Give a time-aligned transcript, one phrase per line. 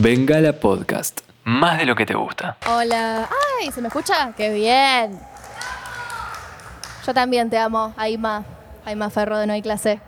[0.00, 1.22] Bengala Podcast.
[1.42, 2.56] Más de lo que te gusta.
[2.68, 3.28] Hola.
[3.60, 3.72] ¡Ay!
[3.72, 4.32] ¿Se me escucha?
[4.36, 5.18] ¡Qué bien!
[7.04, 8.44] Yo también te amo, Aima.
[8.84, 10.00] Aima Ferro de No hay clase.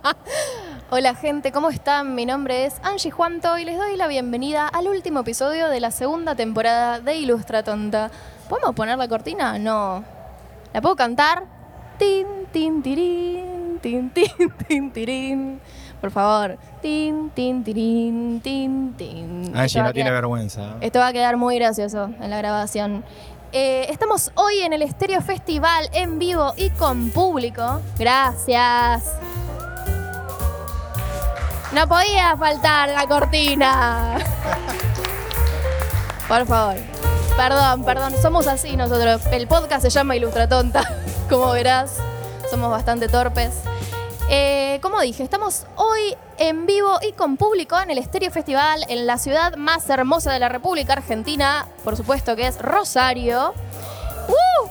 [0.90, 2.14] Hola gente, ¿cómo están?
[2.14, 5.90] Mi nombre es Angie Juanto y les doy la bienvenida al último episodio de la
[5.90, 8.10] segunda temporada de Ilustra Tonta.
[8.48, 9.58] ¿Podemos poner la cortina?
[9.58, 10.02] No.
[10.72, 11.44] ¿La puedo cantar?
[11.98, 15.60] Tin, tin, tirín, tin, tin, tin, tirín.
[16.04, 16.58] Por favor.
[16.82, 19.56] Tin, tin, tirín, tin, tin.
[19.56, 20.74] Angie va no tiene quedar- vergüenza.
[20.82, 23.02] esto va a quedar muy gracioso en la grabación.
[23.52, 27.80] Eh, estamos hoy en el Estéreo Festival en vivo y con público.
[27.98, 29.14] Gracias.
[31.72, 34.18] No podía faltar la cortina.
[36.28, 36.76] Por favor.
[37.34, 38.12] Perdón, perdón.
[38.20, 39.22] Somos así nosotros.
[39.32, 40.82] El podcast se llama Ilustra Tonta.
[41.30, 41.96] Como verás,
[42.50, 43.54] somos bastante torpes.
[44.30, 49.06] Eh, como dije, estamos hoy en vivo y con público en el Estéreo Festival en
[49.06, 53.52] la ciudad más hermosa de la República Argentina, por supuesto que es Rosario.
[54.28, 54.68] ¡Uh!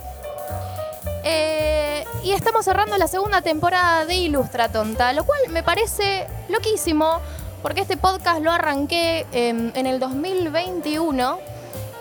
[1.23, 7.19] Eh, y estamos cerrando la segunda temporada de Ilustra Tonta, lo cual me parece loquísimo,
[7.61, 11.52] porque este podcast lo arranqué en el 2021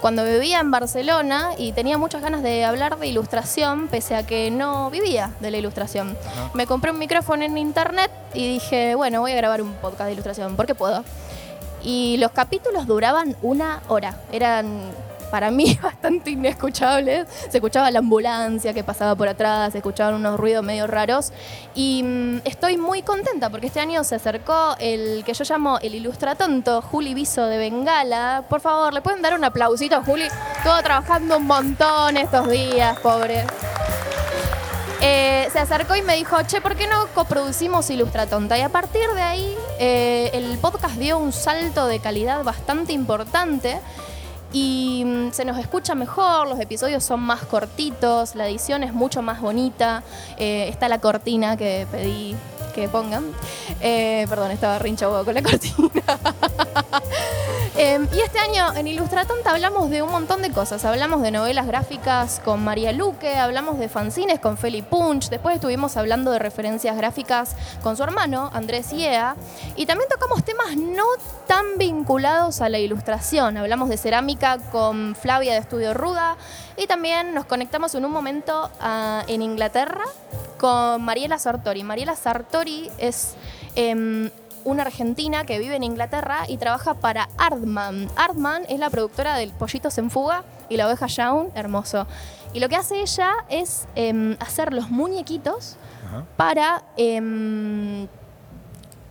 [0.03, 4.51] cuando vivía en Barcelona y tenía muchas ganas de hablar de ilustración, pese a que
[4.51, 6.19] no vivía de la ilustración.
[6.27, 6.51] Ajá.
[6.55, 10.13] Me compré un micrófono en internet y dije, bueno, voy a grabar un podcast de
[10.15, 11.05] ilustración, porque puedo.
[11.85, 14.17] Y los capítulos duraban una hora.
[14.33, 14.91] Eran
[15.33, 17.27] para mí bastante inescuchables.
[17.49, 21.33] Se escuchaba la ambulancia que pasaba por atrás, se escuchaban unos ruidos medio raros.
[21.75, 25.95] Y mm, estoy muy contenta porque este año se acercó el que yo llamo el
[25.95, 28.45] ilustratonto, Juli Viso de Bengala.
[28.49, 30.25] Por favor, ¿le pueden dar un aplausito a Juli?
[30.25, 33.47] Estuvo trabajando un montón estos días, pobre.
[35.01, 38.59] Eh, se acercó y me dijo, che, ¿por qué no coproducimos Ilustratonta?
[38.59, 43.81] Y a partir de ahí, eh, el podcast dio un salto de calidad bastante importante
[44.53, 49.23] y mm, se nos escucha mejor, los episodios son más cortitos, la edición es mucho
[49.23, 50.03] más bonita,
[50.39, 52.37] eh, está la cortina que pedí
[52.73, 53.25] que pongan.
[53.81, 55.91] Eh, perdón, estaba rincha huevo con la cortina.
[57.75, 60.85] Eh, y este año en Ilustratonta hablamos de un montón de cosas.
[60.85, 65.97] Hablamos de novelas gráficas con María Luque, hablamos de fanzines con Feli Punch, después estuvimos
[65.97, 69.37] hablando de referencias gráficas con su hermano, Andrés Iea,
[69.75, 71.05] y también tocamos temas no
[71.47, 73.57] tan vinculados a la ilustración.
[73.57, 76.37] Hablamos de cerámica con Flavia de Estudio Ruda
[76.77, 80.05] y también nos conectamos en un momento ah, en Inglaterra
[80.63, 81.83] con Mariela Sartori.
[81.83, 83.35] Mariela Sartori es
[83.75, 84.31] em,
[84.63, 88.09] una argentina que vive en Inglaterra y trabaja para Artman.
[88.15, 92.07] Artman es la productora del Pollitos en Fuga y la oveja Shaun, hermoso.
[92.55, 96.27] Y lo que hace ella es em, hacer los muñequitos Ajá.
[96.37, 96.85] para...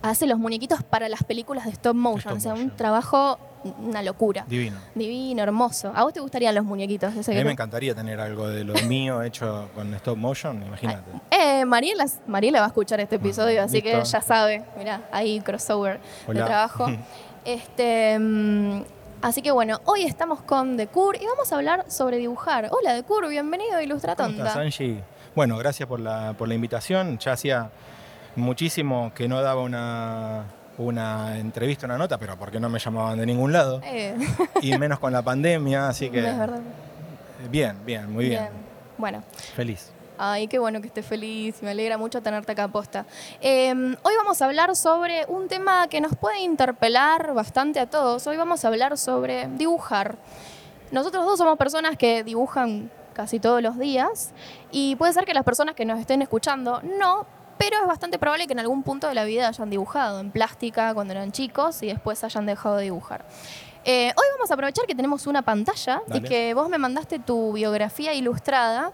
[0.02, 2.36] hace los muñequitos para las películas de stop motion.
[2.36, 3.38] Stop o sea, un trabajo,
[3.78, 4.44] una locura.
[4.48, 4.76] Divino.
[4.94, 5.92] Divino, hermoso.
[5.94, 7.10] ¿A vos te gustarían los muñequitos?
[7.10, 10.62] A que mí me te- encantaría tener algo de lo mío hecho con stop motion,
[10.66, 11.10] imagínate.
[11.30, 14.64] Eh, Mariela, Mariela va a escuchar este episodio, así que ya sabe.
[14.76, 16.44] Mirá, ahí crossover de Hola.
[16.46, 16.86] trabajo.
[17.44, 18.82] Este, mm,
[19.20, 22.68] así que bueno, hoy estamos con Decur y vamos a hablar sobre dibujar.
[22.70, 24.54] Hola Decur, bienvenido a Ilustra ¿Cómo estás.
[24.56, 25.02] Angie?
[25.34, 27.18] Bueno, gracias por la, por la invitación.
[27.18, 27.70] Ya hacía
[28.36, 30.44] muchísimo que no daba una,
[30.78, 33.80] una entrevista, una nota, pero porque no me llamaban de ningún lado.
[33.84, 34.14] Eh,
[34.60, 36.60] Y menos con la pandemia, así que es verdad.
[37.50, 38.48] bien, bien, muy bien.
[38.98, 39.22] Bueno,
[39.54, 39.90] Feliz.
[40.18, 43.06] Ay, qué bueno que estés feliz, me alegra mucho tenerte acá posta.
[43.40, 48.24] Eh, hoy vamos a hablar sobre un tema que nos puede interpelar bastante a todos.
[48.28, 50.18] Hoy vamos a hablar sobre dibujar.
[50.92, 54.32] Nosotros dos somos personas que dibujan casi todos los días
[54.70, 57.26] y puede ser que las personas que nos estén escuchando no,
[57.58, 60.94] pero es bastante probable que en algún punto de la vida hayan dibujado en plástica
[60.94, 63.24] cuando eran chicos y después hayan dejado de dibujar.
[63.84, 67.52] Eh, hoy vamos a aprovechar que tenemos una pantalla y que vos me mandaste tu
[67.52, 68.92] biografía ilustrada,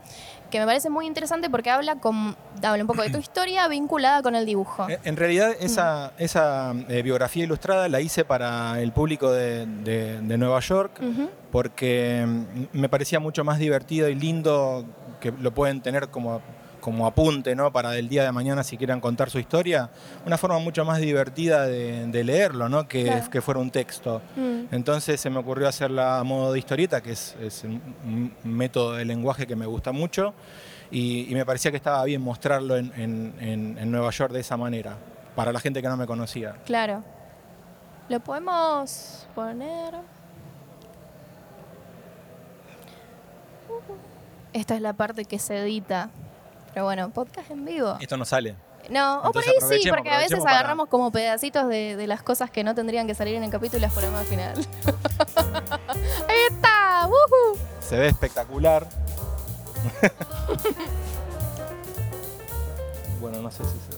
[0.51, 4.23] que me parece muy interesante porque habla, con, habla un poco de tu historia vinculada
[4.23, 4.87] con el dibujo.
[5.05, 10.39] En realidad, esa, esa eh, biografía ilustrada la hice para el público de, de- de
[10.39, 10.99] Nueva York
[11.53, 14.87] porque mm, me parecía mucho más divertido y lindo
[15.21, 16.41] que lo pueden tener como,
[16.81, 17.73] como apunte ¿no?
[17.73, 19.91] para el día de mañana si quieran contar su historia.
[20.27, 22.87] Una forma mucho más divertida de, de leerlo, ¿no?
[22.89, 23.31] que, Claro.
[23.31, 24.23] que fuera un texto.
[24.37, 24.75] Mm.
[24.75, 29.05] Entonces se me ocurrió hacerla a modo de historieta, que es, es un, método de
[29.05, 30.35] lenguaje que me gusta mucho,
[30.91, 34.41] y, y me parecía que estaba bien mostrarlo en, en- en- en Nueva York de
[34.41, 34.97] esa manera,
[35.37, 36.57] para la gente que no me conocía.
[36.65, 37.03] Claro.
[38.09, 39.95] Lo podemos poner.
[44.53, 46.11] Esta es la parte que se edita.
[46.79, 47.97] Pero bueno, podcast en vivo.
[47.99, 48.55] Esto no sale.
[48.89, 52.23] No, o por ahí sí, porque a veces para- agarramos como pedacitos de, de las
[52.23, 54.55] cosas que no tendrían que salir en el capítulo y las ponemos al final.
[56.29, 57.59] ahí está, ¡wujú!
[57.81, 58.87] Se ve espectacular.
[63.21, 63.97] bueno, no sé si se ve.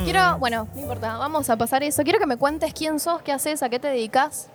[0.00, 0.04] Mm.
[0.04, 2.02] Quiero, bueno, no importa, vamos a pasar eso.
[2.04, 4.48] Quiero que me cuentes quién sos, qué haces, a qué te dedicas.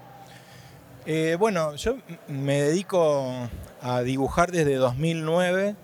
[1.06, 1.98] Eh, bueno, yo
[2.28, 3.48] me dedico
[3.82, 5.76] a dibujar desde 2009,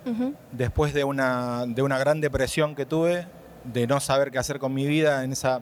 [0.51, 3.27] después de una, de una gran depresión que tuve,
[3.63, 5.23] de no saber qué hacer con mi vida.
[5.23, 5.61] En esa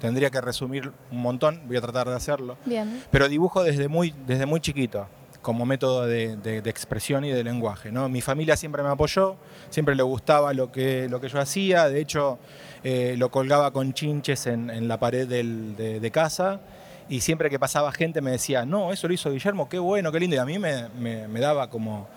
[0.00, 2.56] tendría que resumir un montón, voy a tratar de hacerlo.
[2.64, 3.02] Bien.
[3.10, 5.06] Pero dibujo desde muy, desde muy chiquito,
[5.42, 7.92] como método de, de- de expresión y de lenguaje.
[7.92, 8.08] ¿no?
[8.08, 9.36] Mi familia siempre me apoyó,
[9.70, 12.38] siempre le gustaba lo que, lo que yo hacía, de hecho
[12.84, 16.60] eh, lo colgaba con chinches en, en la pared del- de, de casa
[17.08, 20.20] y siempre que pasaba gente me decía, no, eso lo hizo Guillermo, qué bueno, qué
[20.20, 22.08] lindo, y a mí me, me- me daba como,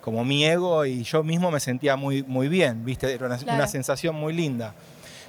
[0.00, 3.12] como mi ego y yo mismo me sentía muy, muy bien, ¿viste?
[3.12, 3.58] Era una, Claro.
[3.58, 4.74] una sensación muy linda.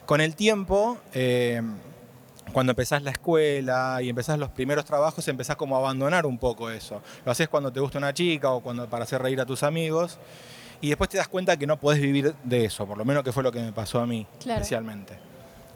[0.06, 0.98] Con el tiempo...
[1.14, 1.62] eh,
[2.54, 6.70] cuando empezás la escuela y empezás los primeros trabajos, empezás como a abandonar un poco
[6.72, 7.02] eso.
[7.26, 10.18] Lo haces cuando te gusta una chica o cuando para hacer reír a tus amigos.
[10.80, 13.34] Y después te das cuenta que no podés vivir de eso, por lo menos que
[13.34, 14.62] fue lo que me pasó a mí Claro.
[14.62, 15.20] especialmente.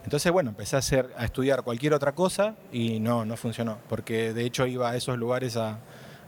[0.03, 4.33] Entonces, bueno, empecé a, hacer, a estudiar cualquier otra cosa y no, no funcionó, porque
[4.33, 5.77] de hecho iba a esos lugares a,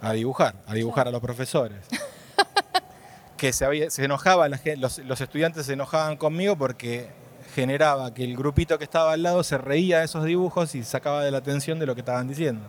[0.01, 1.79] a dibujar, a dibujar a los profesores.
[3.37, 7.09] que se, había- se enojaba, los, los estudiantes se enojaban conmigo porque
[7.55, 11.23] generaba que el grupito que estaba al lado se reía de esos dibujos y sacaba
[11.23, 12.65] de la atención de lo que estaban diciendo.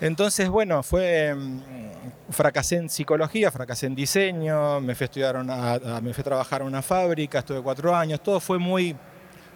[0.00, 1.60] Entonces, bueno, fue mm,
[2.30, 6.24] fracasé en psicología, fracasé en diseño, me fui a estudiar una- a- me fui a
[6.24, 8.94] trabajar en una fábrica, estuve cuatro años, todo fue muy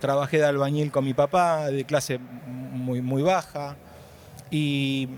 [0.01, 3.77] trabajé de albañil con mi papá, de clase muy muy baja
[4.51, 5.09] y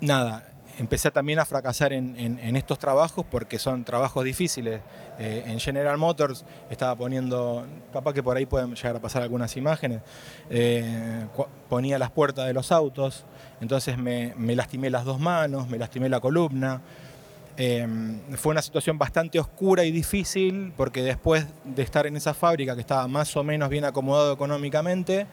[0.00, 4.80] nada, empecé también a fracasar en, estos trabajos porque son trabajos difíciles.
[5.18, 9.56] Eh, en General Motors estaba poniendo, capaz que por ahí pueden llegar a pasar algunas
[9.56, 10.00] imágenes,
[10.48, 11.26] eh,
[11.68, 13.24] ponía las puertas de los autos,
[13.60, 16.80] entonces me lastimé las dos manos, me lastimé la columna.
[17.62, 17.86] Eh,
[18.36, 22.80] fue una situación bastante oscura y difícil porque después de estar en esa fábrica que
[22.80, 25.26] estaba más o menos bien acomodado económicamente,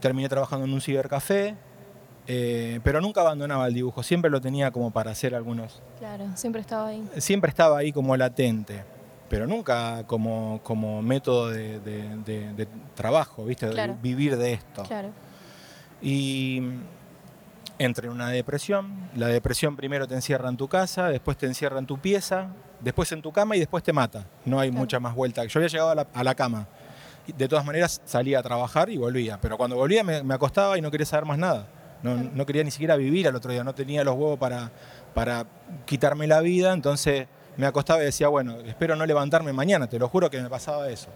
[0.00, 1.56] terminé trabajando en un cibercafé,
[2.26, 5.82] eh, pero nunca abandonaba el dibujo, siempre lo tenía como para hacer algunos.
[5.98, 7.06] Claro, siempre estaba ahí.
[7.18, 8.82] Siempre estaba ahí como latente,
[9.28, 13.66] pero nunca como, como método de, de- de- de trabajo, ¿viste?
[13.66, 13.94] De Claro.
[14.02, 14.84] vivir de esto.
[14.84, 15.10] Claro.
[16.00, 16.62] Y
[17.78, 19.08] entré en una depresión.
[19.14, 22.48] La depresión primero te encierra en tu casa, después te encierra en tu pieza,
[22.80, 24.26] después en tu cama y después te mata.
[24.44, 24.80] No hay Claro.
[24.80, 25.44] mucha más vuelta.
[25.44, 26.66] Yo había llegado a la, a la cama.
[27.36, 29.38] De todas maneras salía a trabajar y volvía.
[29.40, 31.66] Pero cuando volvía me, me acostaba y no quería saber más nada.
[32.02, 32.30] No, Claro.
[32.34, 33.64] no quería ni siquiera vivir al otro día.
[33.64, 34.70] No tenía los huevos para,
[35.14, 35.44] para
[35.84, 36.72] quitarme la vida.
[36.72, 37.26] Entonces
[37.56, 39.86] me acostaba y decía, bueno, espero no levantarme mañana.
[39.88, 41.08] Te lo juro que me pasaba eso.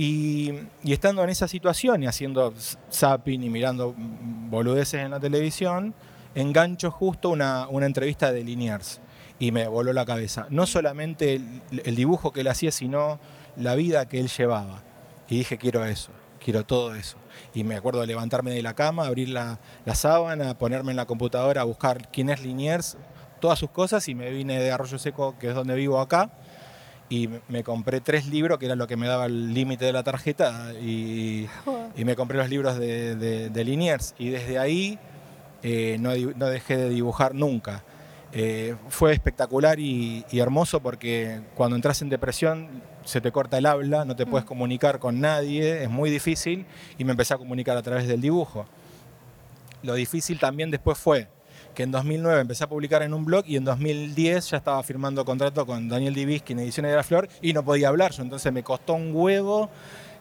[0.00, 0.52] Y,
[0.84, 2.54] y estando en esa situación y haciendo
[2.88, 5.92] zapping y mirando boludeces en la televisión,
[6.36, 9.00] engancho justo una, una entrevista de Liniers
[9.40, 10.46] y me voló la cabeza.
[10.50, 13.18] No solamente el, el dibujo que él hacía, sino
[13.56, 14.84] la vida que él llevaba.
[15.28, 17.16] Y dije, quiero eso, quiero todo eso.
[17.52, 21.06] Y me acuerdo de levantarme de la cama, abrir la, la sábana, ponerme en la
[21.06, 22.96] computadora a buscar quién es Liniers,
[23.40, 26.30] todas sus cosas y me vine de Arroyo Seco, que es donde vivo acá,
[27.10, 30.02] y me- compré tres libros, que era lo que me daba el límite de la
[30.02, 31.46] tarjeta, y,
[31.96, 34.14] y me compré los libros de, de, de Liniers.
[34.18, 34.98] Y desde ahí
[35.62, 37.82] eh, no, no dejé de dibujar nunca.
[38.32, 42.68] Eh, fue espectacular y, y hermoso porque cuando entras en depresión
[43.04, 44.48] se te corta el habla, no te puedes Mm.
[44.48, 46.66] comunicar con nadie, es muy difícil,
[46.98, 48.66] y me empecé a comunicar a través del dibujo.
[49.82, 51.28] Lo difícil también después fue
[51.78, 55.24] que en 2009 empecé a publicar en un blog y en 2010 ya estaba firmando
[55.24, 58.52] contrato con Daniel Divisky en Ediciones de la Flor y no podía hablar yo, entonces
[58.52, 59.70] me costó un huevo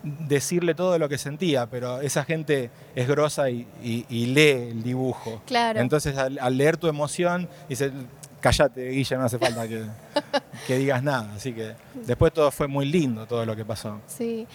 [0.03, 4.83] decirle todo lo que sentía, pero esa gente es grosa y, y- y lee el
[4.83, 5.41] dibujo.
[5.47, 5.79] Claro.
[5.79, 7.91] Entonces al, al leer tu emoción, dice,
[8.39, 9.81] cállate, Guilla, no hace falta que,
[10.67, 11.33] que digas nada.
[11.35, 11.73] Así que
[12.05, 13.99] después todo fue muy lindo, todo lo que pasó.
[14.05, 14.45] Sí.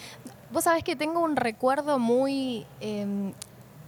[0.53, 3.33] Vos sabés que tengo un recuerdo muy, em,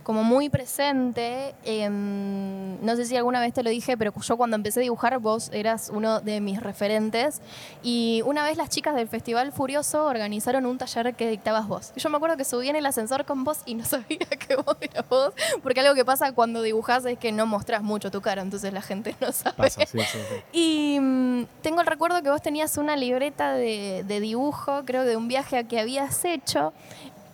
[0.06, 1.56] como muy presente.
[1.66, 5.18] em, no sé si alguna vez te lo dije, pero yo cuando empecé a dibujar,
[5.18, 7.42] vos eras uno de mis referentes.
[7.82, 11.92] Y una vez las chicas del Festival Furioso organizaron un taller que dictabas vos.
[11.96, 14.78] Yo me acuerdo que subí en el ascensor con vos y no sabía que vos
[14.80, 15.34] eras vos.
[15.64, 18.84] Porque algo que pasa cuando dibujás es que no mostrás mucho tu cara, entonces la
[18.84, 19.56] gente no sabe.
[19.58, 20.36] Pasa, sí, sí, sí.
[20.54, 25.18] Y mm, tengo el recuerdo que vos tenías una libreta de, de dibujo, creo de
[25.18, 26.74] un viaje que habías hecho.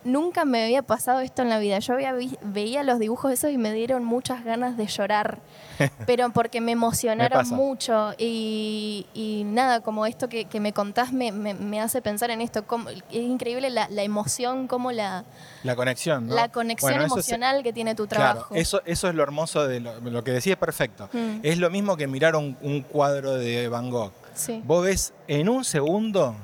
[0.04, 1.78] Nunca me había pasado esto en la vida.
[1.78, 5.38] Yo había vi- veía los dibujos esos y me dieron muchas ganas de llorar,
[6.06, 11.32] pero porque me emocionaron mucho y, y nada, como esto que, que me contás me,
[11.32, 12.66] me- me hace pensar en esto.
[12.66, 15.24] cómo- es increíble la, la emoción, como la,
[15.62, 16.34] La conexión, ¿no?
[16.34, 18.54] la conexión Bueno, eso es- emocional que tiene tu Claro, trabajo.
[18.54, 21.08] eso, eso es lo hermoso de lo, lo que decís, es perfecto.
[21.12, 21.40] Mm.
[21.42, 24.12] Es lo mismo que mirar un, un cuadro de Van Gogh.
[24.34, 24.62] Sí.
[24.64, 26.34] Vos ves en un segundo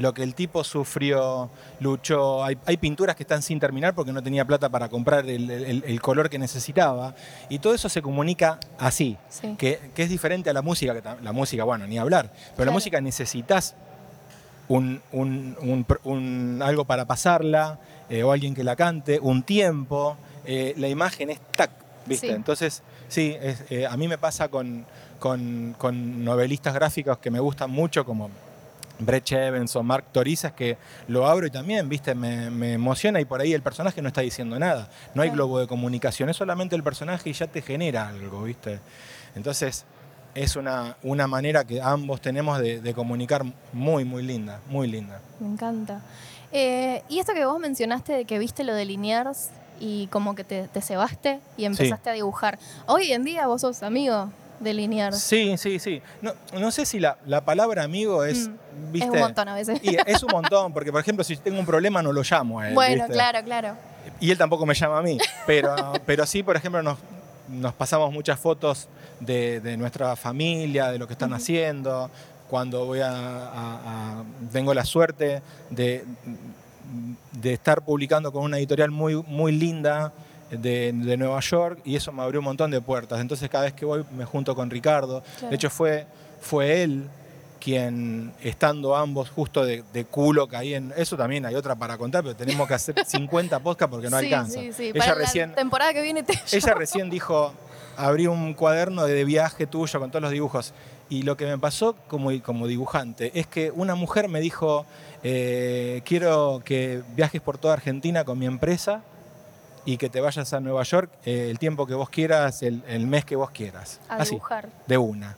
[0.00, 2.42] lo que el tipo sufrió, luchó.
[2.42, 5.84] Hay, hay pinturas que están sin terminar porque no tenía plata para comprar el, el-
[5.86, 7.14] el color que necesitaba.
[7.48, 9.54] Y todo eso se comunica así, Sí.
[9.58, 10.94] que, que es diferente a la música.
[10.94, 12.32] Que la música, bueno, ni hablar.
[12.32, 12.70] Pero Claro.
[12.70, 13.74] la música necesitas
[14.68, 15.02] un,
[16.62, 17.78] algo para pasarla,
[18.08, 20.16] eh, o alguien que la cante, un tiempo.
[20.46, 21.70] eh, la imagen es tac,
[22.06, 22.28] ¿viste?
[22.28, 22.32] Sí.
[22.32, 24.86] Entonces, sí, es- eh, a mí me pasa con,
[25.18, 28.30] con- con novelistas gráficos que me gustan mucho, como
[29.00, 30.78] Brett Evans o Mark Torizas, que
[31.08, 32.14] lo abro y también, ¿viste?
[32.14, 34.88] Me, me emociona y por ahí el personaje no está diciendo nada.
[35.14, 38.80] No hay globo de comunicación, es solamente el personaje y ya te genera algo, ¿viste?
[39.34, 39.84] Entonces,
[40.34, 45.20] es una, una manera que ambos tenemos de, de comunicar muy, muy linda, muy linda.
[45.40, 46.02] Me encanta.
[46.52, 50.44] Eh, y esto que vos mencionaste de que viste lo de Liniers y como que
[50.44, 52.58] te, te cebaste y empezaste a dibujar.
[52.86, 54.30] Hoy en día vos sos amigo
[54.60, 55.18] de Liniers.
[55.18, 56.00] Sí, sí, sí.
[56.22, 59.08] No, no sé si la, la palabra amigo es, Mm, ¿viste?
[59.08, 59.80] Es un montón a veces.
[59.82, 62.68] Y es un montón, porque por ejemplo, si tengo un problema no lo llamo a
[62.68, 62.74] él.
[62.74, 63.12] bueno, ¿viste?
[63.12, 63.74] claro, claro.
[64.20, 65.18] Y él tampoco me llama a mí.
[65.46, 65.74] Pero,
[66.06, 66.98] pero sí, por ejemplo, nos,
[67.48, 68.88] nos pasamos muchas fotos
[69.18, 72.10] de, de nuestra familia, de lo que están haciendo.
[72.48, 76.04] Cuando voy a, a- a- Tengo la suerte de,
[77.32, 80.12] de estar publicando con una editorial muy, muy linda
[80.50, 83.20] de, de Nueva York y eso me abrió un montón de puertas.
[83.20, 85.22] Entonces cada vez que voy me junto con Ricardo.
[85.22, 85.48] Claro.
[85.48, 86.06] De hecho fue,
[86.40, 87.08] fue él
[87.60, 90.92] quien, estando ambos justo de, de culo, caí en...
[90.96, 94.26] Eso también hay otra para contar, pero tenemos que hacer 50 podcasts porque no sí,
[94.26, 94.58] alcanza.
[94.58, 94.84] sí, sí.
[94.88, 97.52] Ella Para recién, la temporada que viene te ella recién dijo,
[97.96, 100.72] abrí un cuaderno de viaje tuyo con todos los dibujos.
[101.08, 104.86] Y lo que me pasó como, como dibujante es que una mujer me dijo,
[105.22, 109.02] eh, quiero que viajes por toda Argentina con mi empresa
[109.84, 113.06] y que te vayas a Nueva York eh, el tiempo que vos quieras, el, el
[113.06, 114.00] mes que vos quieras.
[114.08, 114.68] a Así, dibujar.
[114.86, 115.36] de una.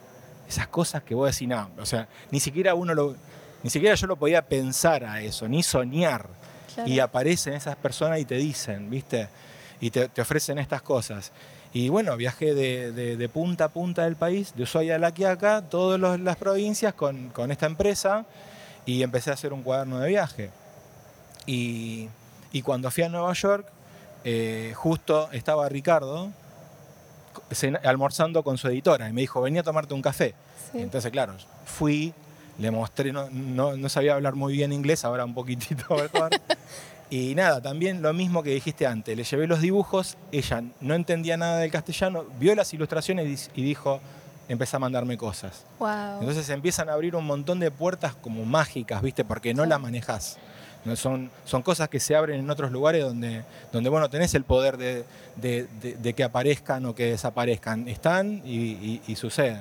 [0.48, 3.16] Esas cosas que vos decís, no, o sea, ni siquiera uno lo,
[3.62, 6.26] ni siquiera yo lo podía pensar a eso, ni soñar.
[6.74, 6.88] Claro.
[6.90, 9.28] Y aparecen esas personas y te dicen, ¿viste?
[9.80, 11.32] Y te, te ofrecen estas cosas.
[11.74, 15.12] Y bueno, viajé de, de- de punta a punta del país, de Ushuaia a La
[15.12, 18.26] Quiaca, todas las provincias con, con esta empresa
[18.84, 20.50] y empecé a hacer un cuaderno de viaje.
[21.46, 22.08] Y,
[22.52, 23.66] y cuando fui a Nueva York,
[24.24, 26.30] eh, justo estaba Ricardo
[27.82, 30.34] almorzando con su editora y me dijo, venía a tomarte un café.
[30.72, 30.78] Sí.
[30.80, 32.12] Entonces, claro, fui,
[32.58, 36.30] le mostré, no, no- no sabía hablar muy bien inglés, ahora un poquitito mejor.
[37.10, 41.36] y nada, también lo mismo que dijiste antes, le llevé los dibujos, ella no entendía
[41.36, 44.00] nada del castellano, vio las ilustraciones y, dijo,
[44.48, 45.64] empezá a mandarme cosas.
[45.78, 46.20] Wow.
[46.20, 49.24] Entonces empiezan a abrir un montón de puertas como mágicas, ¿viste?
[49.24, 49.68] Porque no Sí.
[49.68, 50.38] la manejás.
[50.96, 54.76] Son, son cosas que se abren en otros lugares donde, donde bueno, tenés el poder
[54.76, 55.04] de,
[55.36, 57.86] de- de- de que aparezcan o que desaparezcan.
[57.88, 59.60] Están y, y- y suceden.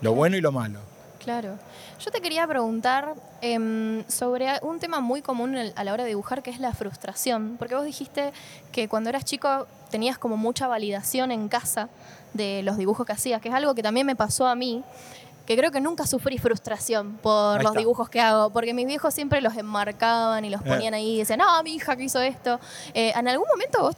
[0.00, 0.80] Lo bueno y lo malo.
[1.22, 1.58] Claro.
[1.98, 6.42] Yo te quería preguntar em, sobre un tema muy común a la hora de dibujar,
[6.42, 7.56] que es la frustración.
[7.58, 8.32] Porque vos dijiste
[8.72, 11.88] que cuando eras chico tenías como mucha validación en casa
[12.32, 14.84] de los dibujos que hacías, que es algo que también me pasó a mí,
[15.46, 17.78] que creo que nunca sufrí frustración por Ahí los está.
[17.78, 20.64] dibujos que hago, porque mis viejos siempre los enmarcaban y los Eh.
[20.68, 22.58] ponían ahí y decían, no, mi hija que hizo esto.
[22.94, 23.96] Eh, ¿En algún momento vos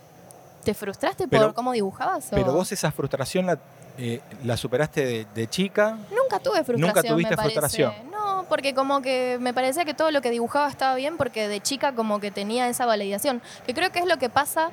[0.64, 2.26] te frustraste Pero- por cómo dibujabas?
[2.26, 3.58] o- Pero vos esa frustración la,
[3.96, 5.96] eh, la superaste de, de chica.
[6.14, 6.80] Nunca tuve frustración.
[6.80, 7.92] Nunca tuviste me frustración.
[8.12, 11.60] No, porque como que me parecía que todo lo que dibujaba estaba bien porque de
[11.60, 13.40] chica como que tenía esa validación.
[13.66, 14.70] Que creo que es lo que pasa,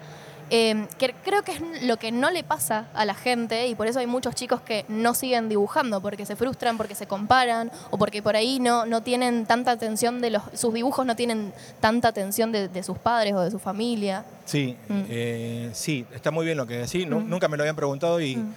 [0.50, 3.88] eh, que creo que es lo que no le pasa a la gente y por
[3.88, 7.98] eso hay muchos chicos que no siguen dibujando porque se frustran, porque se comparan o
[7.98, 12.10] porque por ahí no, no tienen tanta atención de los, sus dibujos no tienen tanta
[12.10, 14.24] atención de, de sus padres o de su familia.
[14.46, 15.02] Sí, Mm.
[15.10, 17.08] eh, sí, está muy bien lo que decís.
[17.08, 17.28] Mm.
[17.30, 18.54] Nunca me lo habían preguntado y Mm.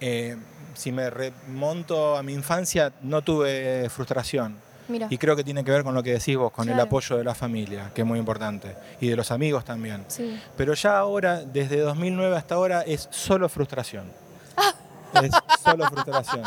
[0.00, 0.36] eh,
[0.74, 4.56] si me remonto a mi infancia no tuve frustración.
[4.88, 7.16] Mira, Y creo que tiene que ver con lo que decís vos, con el apoyo
[7.16, 10.04] de la familia, que es muy importante, y de los amigos también.
[10.08, 10.40] sí.
[10.56, 14.10] Pero ya ahora, desde 2009 hasta ahora, es solo frustración.
[15.22, 15.30] Es
[15.64, 16.42] solo frustración.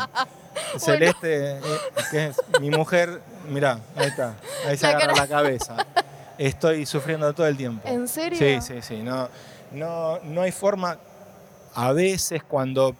[0.78, 1.60] Celeste, eh,
[2.10, 4.34] que es mi mujer, mirá, ahí está,
[4.66, 5.22] ahí se La agarra cara.
[5.22, 5.86] la cabeza.
[6.38, 7.86] Estoy sufriendo todo el tiempo.
[7.88, 8.38] ¿En serio?
[8.38, 8.98] Sí, sí, sí.
[9.02, 9.28] No,
[9.72, 10.98] no, no hay forma.
[11.74, 12.94] A veces cuando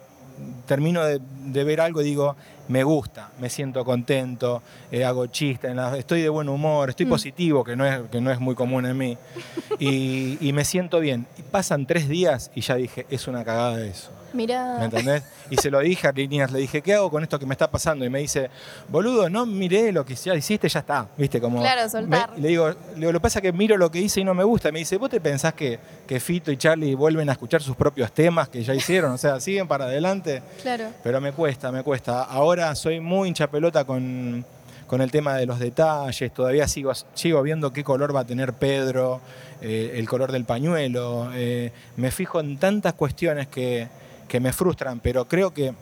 [0.65, 2.35] termino de, de ver algo y digo,
[2.71, 7.09] me gusta, me siento contento, eh, hago chistes, estoy de buen humor, estoy Mm.
[7.09, 9.17] positivo, que no, es, que no es muy común en mí,
[9.79, 11.27] y, y me siento bien.
[11.37, 13.87] Y pasan tres días y ya dije, es una cagada de
[14.33, 14.79] eso.
[14.79, 15.23] ¿Me entendés?
[15.49, 17.69] Y se lo dije a Liniers, le dije, ¿qué hago con esto que me está
[17.69, 18.05] pasando?
[18.05, 18.49] Y me dice,
[18.89, 21.07] boludo, no miré lo que ya hiciste, ya está.
[21.17, 21.41] ¿Viste?
[21.41, 22.31] Como, Claro, soltar.
[22.35, 24.23] me- le, digo, le digo, lo que pasa es que miro lo que hice y
[24.23, 24.69] no me gusta.
[24.69, 27.75] Y me dice, ¿vos te pensás que, que Fito y Charlie vuelven a escuchar sus
[27.75, 29.11] propios temas que ya hicieron?
[29.11, 30.41] O sea, siguen para adelante.
[30.61, 30.85] claro.
[31.03, 32.23] Pero me cuesta, me cuesta.
[32.23, 34.45] Ahora soy muy hincha pelota con,
[34.87, 36.33] con el tema de los detalles.
[36.33, 39.19] Todavía sigo, sigo viendo qué color va a tener Pedro,
[39.61, 41.29] eh, el color del pañuelo.
[41.33, 43.87] eh, me fijo en tantas cuestiones que,
[44.31, 45.73] que me frustran, pero creo que,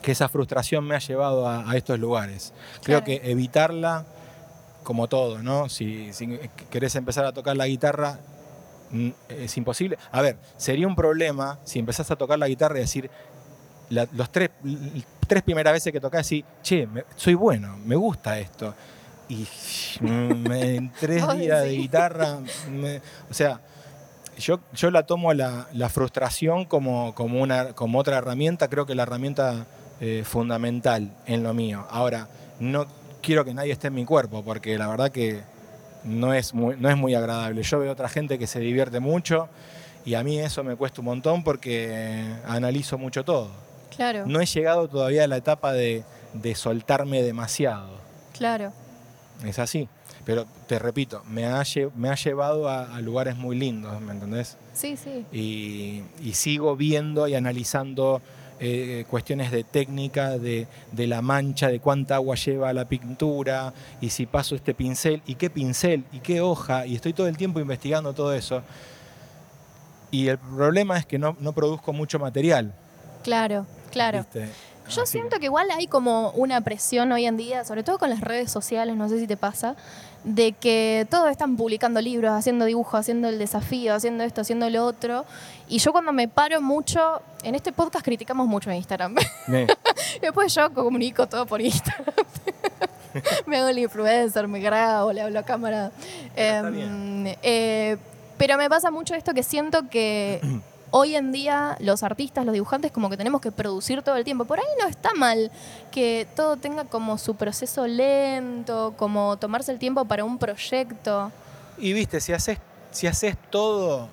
[0.00, 2.52] que esa frustración me ha llevado a, a estos lugares.
[2.84, 3.04] Creo Claro.
[3.06, 4.04] que evitarla,
[4.84, 5.68] como todo, ¿no?
[5.68, 6.38] Si, si
[6.70, 8.20] querés empezar a tocar la guitarra,
[8.92, 9.98] mm, es imposible.
[10.12, 13.10] A ver, sería un problema si empezás a tocar la guitarra y decir,
[13.90, 14.50] la- los tres,
[15.26, 18.74] tres primeras veces que tocás, decir, che, me- soy bueno, me gusta esto.
[19.28, 19.44] Y
[20.02, 21.80] me- en tres días de decís.
[21.82, 22.38] guitarra,
[22.70, 23.60] me- o sea,
[24.38, 28.94] yo, yo la tomo la, la frustración como, como, una, como otra herramienta, creo que
[28.94, 29.66] la herramienta
[30.00, 31.86] eh, fundamental en lo mío.
[31.90, 32.28] Ahora,
[32.60, 32.86] no
[33.22, 35.42] quiero que nadie esté en mi cuerpo, porque la verdad que
[36.04, 37.62] no es muy, no es muy agradable.
[37.62, 39.48] Yo veo otra gente que se divierte mucho
[40.04, 43.50] y a mí eso me cuesta un montón porque analizo mucho todo.
[43.94, 47.98] Claro, No he llegado todavía a la etapa de, de soltarme demasiado.
[48.36, 48.72] claro.
[49.44, 49.86] Es así.
[50.26, 51.62] Pero te repito, me ha,
[51.94, 54.58] me ha llevado a, a lugares muy lindos, ¿me entendés?
[54.74, 55.24] Sí, sí.
[55.32, 58.20] Y, y sigo viendo y analizando
[58.58, 64.10] eh, cuestiones de técnica, de, de la mancha, de cuánta agua lleva la pintura, y
[64.10, 67.60] si paso este pincel, y qué pincel, y qué hoja, y estoy todo el tiempo
[67.60, 68.62] investigando todo eso.
[70.10, 72.74] Y el problema es que no, no produzco mucho material.
[73.22, 74.18] Claro, claro.
[74.18, 74.48] ¿viste?
[74.88, 78.08] Yo Así siento que igual hay como una presión hoy en día, sobre todo con
[78.10, 79.74] las redes sociales, no sé si te pasa,
[80.24, 84.84] de que todos están publicando libros, haciendo dibujos, haciendo el desafío, haciendo esto, haciendo lo
[84.84, 85.24] otro.
[85.68, 89.16] Y yo cuando me paro mucho, en este podcast criticamos mucho Instagram.
[89.48, 89.66] Me-
[90.20, 92.14] Después yo comunico todo por Instagram.
[93.46, 95.90] me hago el influencer, me grabo, le hablo a cámara.
[96.34, 97.36] bien.
[97.42, 97.96] eh,
[98.38, 100.40] pero me pasa mucho esto que siento que
[100.98, 104.44] hoy en día los artistas, los dibujantes, como que tenemos que producir todo el tiempo.
[104.46, 105.50] Por ahí no está mal
[105.90, 111.30] que todo tenga como su proceso lento, como tomarse el tiempo para un proyecto.
[111.78, 112.58] Y viste, si haces,
[112.90, 114.08] si haces todo,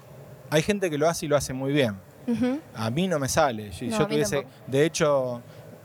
[0.49, 1.95] hay gente que lo hace y lo hace muy bien.
[2.75, 3.71] A mí no me sale.
[3.73, 5.41] Si No, yo tuviese, de hecho,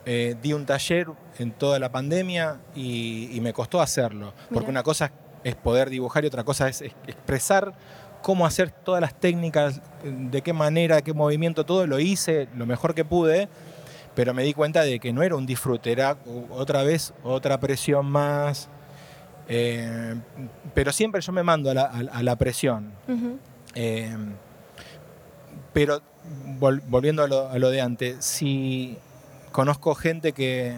[0.06, 4.32] eh, di un taller en toda la pandemia y, y me costó hacerlo.
[4.52, 5.10] Porque una cosa
[5.44, 7.72] es poder dibujar y otra cosa es, es- expresar
[8.22, 12.94] cómo hacer todas las técnicas, de qué manera, qué movimiento, todo lo hice lo mejor
[12.94, 13.48] que pude.
[14.14, 16.16] Pero me di cuenta de que no era un disfrute, era
[16.50, 18.68] otra vez otra presión más.
[19.48, 20.14] Eh,
[20.74, 22.90] pero siempre yo me mando a la, a- a la presión.
[23.74, 24.16] Eh,
[25.72, 26.00] pero
[26.58, 28.98] vol- volviendo a lo, a lo de antes, si
[29.52, 30.76] conozco gente que,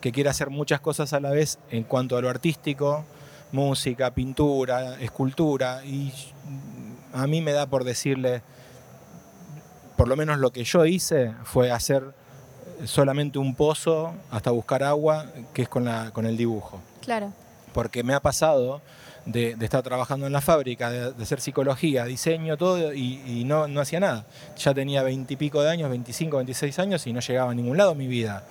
[0.00, 3.04] que quiere hacer muchas cosas a la vez en cuanto a lo artístico,
[3.52, 6.12] música, pintura, escultura, y
[7.12, 8.42] a mí me da por decirle,
[9.96, 12.14] por lo menos lo que yo hice fue hacer
[12.84, 17.32] solamente un pozo hasta buscar agua, que es con, la, con el dibujo Claro,
[17.72, 18.80] porque me ha pasado
[19.26, 23.44] de, de estar trabajando en la fábrica, de, de hacer psicología, diseño, todo, y, y
[23.44, 24.26] no, no hacía nada.
[24.58, 28.08] Ya tenía veintipico de años, 25, 26 años, y no llegaba a ningún lado mi
[28.08, 28.44] vida.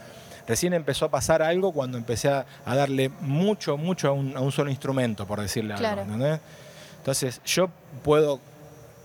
[0.48, 4.42] Recién empezó a pasar algo cuando empecé a, a darle mucho, mucho a un, a
[4.42, 6.02] un solo instrumento, por decirle Claro.
[6.02, 6.14] algo.
[6.14, 6.40] ¿entendés?
[6.98, 7.70] Entonces, yo
[8.04, 8.40] puedo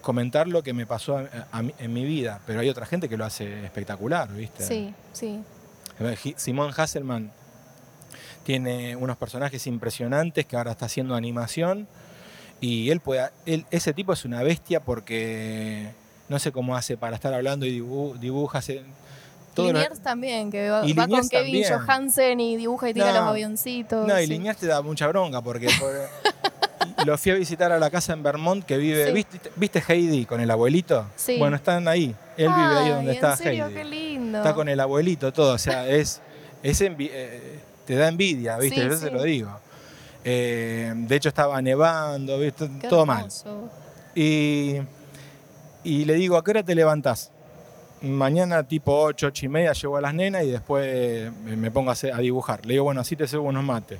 [0.03, 3.17] comentar lo que me pasó a- a en mi vida, pero hay otra gente que
[3.17, 4.63] lo hace espectacular, ¿viste?
[4.65, 5.43] sí, sí.
[6.37, 7.33] Simón Hasselman
[8.45, 11.89] tiene unos personajes impresionantes que ahora está haciendo animación
[12.61, 15.91] y él puede, él- ese tipo es una bestia porque
[16.29, 18.61] no sé cómo hace para estar hablando y dibu- dibuja.
[19.57, 20.89] Todo Liniers también, que va, con
[21.29, 21.73] Kevin también.
[21.81, 23.21] Johansen y dibuja y tira No.
[23.21, 24.07] los avioncitos.
[24.07, 24.31] no, y sí.
[24.33, 28.23] Liniers te da mucha bronca porque por- lo fui a visitar a la casa en
[28.23, 29.13] Vermont que vive, Sí.
[29.13, 31.07] ¿viste, ¿viste Heidi con el abuelito?
[31.17, 31.39] Sí.
[31.39, 32.15] Bueno, están ahí.
[32.37, 33.75] Él vive ahí donde está en serio, Heidi.
[33.75, 34.39] qué lindo.
[34.39, 35.55] Está con el abuelito, todo.
[35.55, 36.21] O sea, es,
[36.63, 38.83] es envi- eh, te da envidia, ¿viste?
[38.83, 39.51] Sí, Yo se lo digo.
[40.25, 42.69] Eh, de hecho, estaba nevando, ¿viste?
[42.81, 43.19] Qué todo mal.
[43.19, 43.71] hermoso.
[44.15, 44.77] Y,
[45.85, 47.31] y le digo, ¿a qué hora te levantás?
[48.07, 51.93] Mañana tipo 8, 8 y media llevo a las nenas y después me pongo a,
[51.95, 52.65] hacer- a dibujar.
[52.67, 53.99] Le digo, bueno, así te cebo unos mates.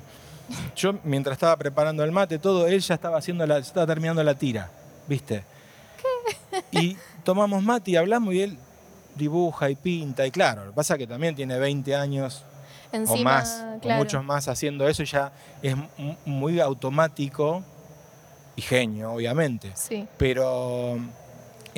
[0.75, 4.33] Yo, mientras estaba preparando el mate, todo, él ya estaba haciendo la, estaba terminando la
[4.35, 4.69] tira,
[5.07, 5.43] ¿viste?
[6.71, 8.57] Y tomamos mate y hablamos y él
[9.15, 12.43] dibuja y pinta, y claro, lo que pasa es que también tiene 20 años
[12.91, 13.95] Encima, o más, claro.
[13.99, 15.75] o muchos más haciendo eso, y ya es
[16.25, 17.63] muy automático
[18.55, 19.71] y genio, obviamente.
[19.75, 20.97] Sí, Pero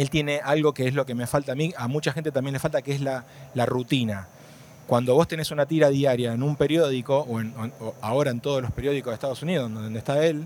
[0.01, 2.53] él tiene algo que es lo que me falta a mí, a mucha gente también
[2.53, 4.27] le falta, que es la, la rutina.
[4.88, 8.62] Cuando vos tenés una tira diaria en un periódico, o, en- o- ahora en todos
[8.62, 10.45] los periódicos de Estados Unidos, donde está él,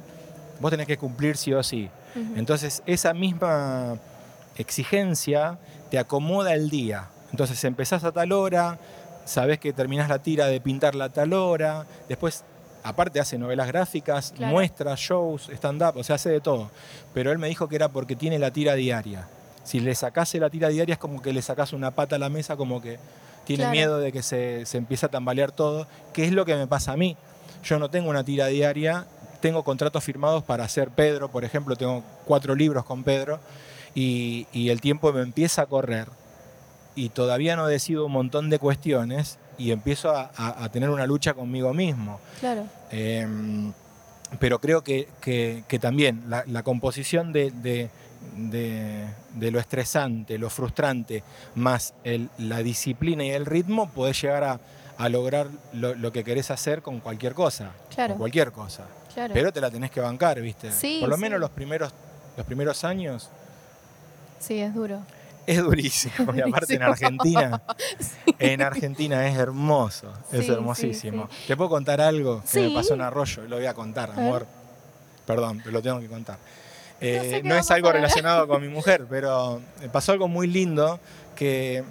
[0.60, 1.90] vos tenés que cumplir sí o sí.
[2.36, 3.96] Entonces, esa misma
[4.58, 5.58] exigencia
[5.90, 7.10] te acomoda el día.
[7.32, 8.78] Entonces, empezás a tal hora,
[9.26, 12.44] sabés que terminás la tira de pintarla a tal hora, después,
[12.84, 14.52] aparte, hace novelas gráficas, Claro.
[14.54, 16.70] muestras, shows, stand-up, o sea, hace de todo.
[17.14, 19.28] Pero él me dijo que era porque tiene la tira diaria.
[19.64, 22.30] Si le sacase la tira diaria es como que le sacás una pata a la
[22.30, 23.00] mesa, como que
[23.46, 23.72] tiene Claro.
[23.72, 26.94] miedo de que se, se empiece a tambalear todo, que es lo que me pasa
[26.94, 27.18] a mí.
[27.64, 29.06] Yo no tengo una tira diaria,
[29.42, 33.40] tengo contratos firmados para hacer Pedro, por ejemplo, tengo cuatro libros con Pedro,
[33.96, 36.08] y, y el tiempo me empieza a correr,
[36.96, 41.06] y todavía no decido un montón de cuestiones, y empiezo a, a- a tener una
[41.06, 42.20] lucha conmigo mismo.
[42.40, 42.66] claro.
[42.92, 43.28] Eh,
[44.40, 47.90] pero creo que, que- que también la, la composición de, de-
[48.36, 51.24] de- de lo estresante, lo frustrante,
[51.56, 54.60] más el- la disciplina y el ritmo, podés llegar a,
[54.98, 57.72] a lograr lo, lo que querés hacer con cualquier cosa.
[57.94, 58.14] Claro.
[58.14, 58.86] Con cualquier cosa.
[59.14, 59.34] Claro.
[59.34, 60.72] Pero te la tenés que bancar, ¿viste?
[60.72, 61.22] Sí, Por lo sí.
[61.22, 61.92] menos los primeros,
[62.38, 63.30] los primeros años
[64.40, 65.00] Sí, es duro.
[65.46, 66.34] es durísimo.
[66.36, 67.62] Y aparte en Argentina,
[68.40, 71.30] en Argentina es hermoso, es Sí, sí, hermosísimo.
[71.48, 73.44] ¿Te puedo contar algo que me pasó en Arroyo?
[73.48, 74.46] Lo voy a contar, A amor.
[75.26, 76.38] Perdón, pero lo tengo que contar.
[77.04, 81.00] Eh, no es algo relacionado con mi mujer, pero me pasó algo muy lindo
[81.36, 81.84] que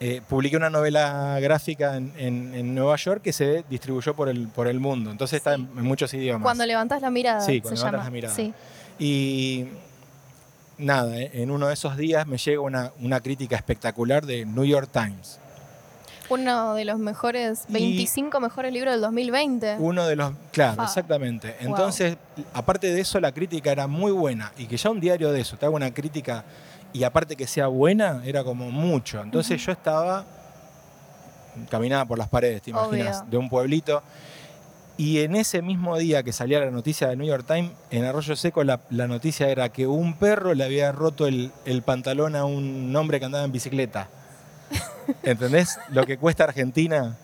[0.00, 4.48] eh, publiqué una novela gráfica en, en- en Nueva York que se distribuyó por el,
[4.48, 5.10] por el mundo.
[5.10, 6.42] Entonces está en, en muchos idiomas.
[6.42, 7.40] Cuando levantás la mirada.
[7.40, 8.04] Sí, cuando se levantas llama.
[8.04, 8.34] la mirada.
[8.34, 8.52] Sí.
[8.98, 9.66] Y
[10.78, 14.64] nada, eh, en uno de esos días me llega una, una crítica espectacular de New
[14.64, 15.38] York Times.
[16.30, 19.76] Uno de los mejores, Y- 25 mejores libros del 2020.
[19.78, 20.32] Uno de los.
[20.52, 20.84] Claro, Fa.
[20.84, 21.54] exactamente.
[21.60, 21.68] Wow.
[21.70, 22.16] Entonces,
[22.52, 24.52] aparte de eso, la crítica era muy buena.
[24.58, 26.44] Y que ya un diario de eso te haga una crítica
[26.92, 29.20] y aparte que sea buena, era como mucho.
[29.20, 30.24] Entonces yo estaba.
[31.70, 33.30] Caminaba por las paredes, te imaginas, Obvio.
[33.30, 34.02] de un pueblito.
[34.96, 38.34] Y en ese mismo día que salía la noticia de New York Times, en Arroyo
[38.36, 42.44] Seco la, la noticia era que un perro le había roto el, el pantalón a
[42.44, 44.08] un hombre que andaba en bicicleta.
[45.22, 45.78] ¿Entendés?
[45.90, 47.16] Lo que cuesta Argentina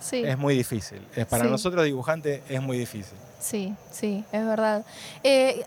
[0.00, 0.22] Sí.
[0.24, 1.06] es muy difícil.
[1.14, 1.50] Es, para Sí.
[1.50, 3.16] nosotros dibujantes es muy difícil.
[3.38, 4.84] Sí, sí, es verdad.
[5.22, 5.64] Eh,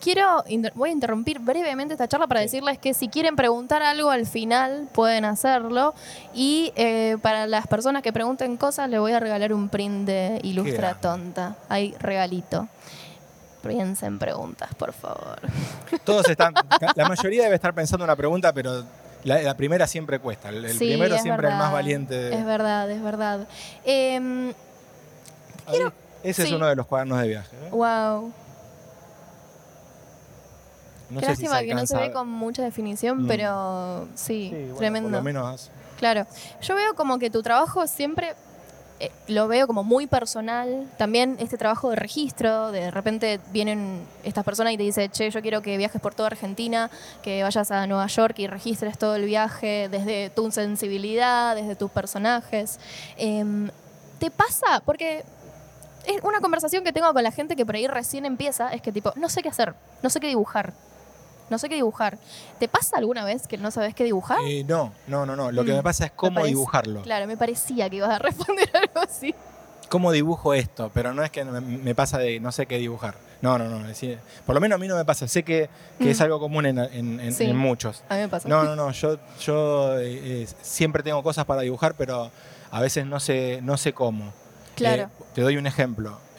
[0.00, 4.26] quiero, voy a interrumpir brevemente esta charla para decirles que si quieren preguntar algo al
[4.26, 5.94] final pueden hacerlo
[6.34, 10.40] y eh, para las personas que pregunten cosas les voy a regalar un print de
[10.44, 10.94] Ilustra.
[10.94, 11.56] Tonta.
[11.68, 12.68] Hay regalito.
[13.66, 15.38] Piensen preguntas, por favor.
[16.04, 16.52] Todos están,
[16.96, 18.84] la mayoría debe estar pensando una pregunta, pero
[19.24, 20.48] la, la primera siempre cuesta.
[20.48, 22.14] El, el Sí, primero es siempre es el más valiente.
[22.14, 23.46] de- Es verdad, es verdad.
[23.84, 24.52] Em,
[26.22, 26.48] ese sí.
[26.48, 27.56] es uno de los cuadernos de viaje.
[27.56, 27.68] ¿eh?
[27.70, 28.32] wow.
[31.10, 33.26] No Qué sé si lástima que no se ve con mucha definición, Mm.
[33.28, 35.08] pero sí, Sí, bueno, tremendo.
[35.10, 36.26] Por lo menos Claro,
[36.62, 38.34] yo veo como que tu trabajo siempre
[39.02, 40.88] eh, lo veo como muy personal.
[40.96, 45.42] También este trabajo de registro, de repente vienen estas personas y te dicen, che, yo
[45.42, 46.88] quiero que viajes por toda Argentina,
[47.20, 51.90] que vayas a Nueva York y registres todo el viaje desde tu sensibilidad, desde tus
[51.90, 52.78] personajes.
[53.16, 53.70] Em,
[54.20, 54.80] ¿Te pasa?
[54.84, 55.24] Porque
[56.06, 58.92] es una conversación que tengo con la gente que por ahí recién empieza, es que
[58.92, 60.74] tipo, no sé qué hacer, no sé qué dibujar.
[61.52, 62.16] No sé qué dibujar.
[62.58, 64.38] ¿Te pasa alguna vez que no sabes qué dibujar?
[64.48, 65.52] Eh, no, no, no, no.
[65.52, 67.02] Lo que Mm, me pasa es cómo dibujarlo.
[67.02, 69.34] Claro, me parecía que ibas a responder algo así.
[69.90, 70.90] ¿Cómo dibujo esto?
[70.94, 73.16] Pero no es que me, me pasa de no sé qué dibujar.
[73.42, 73.86] No, no, no.
[73.86, 75.28] decir, por lo menos a mí no me pasa.
[75.28, 76.08] Sé que, que Mm.
[76.08, 77.44] es algo común en, en- en- Sí.
[77.44, 78.02] en muchos.
[78.08, 78.48] A mí me pasa.
[78.48, 78.90] No, no, no.
[78.92, 82.30] Yo, yo eh, eh, siempre tengo cosas para dibujar, pero
[82.70, 84.32] a veces no sé, no sé cómo.
[84.74, 85.02] Claro.
[85.02, 86.18] Eh, te doy un ejemplo.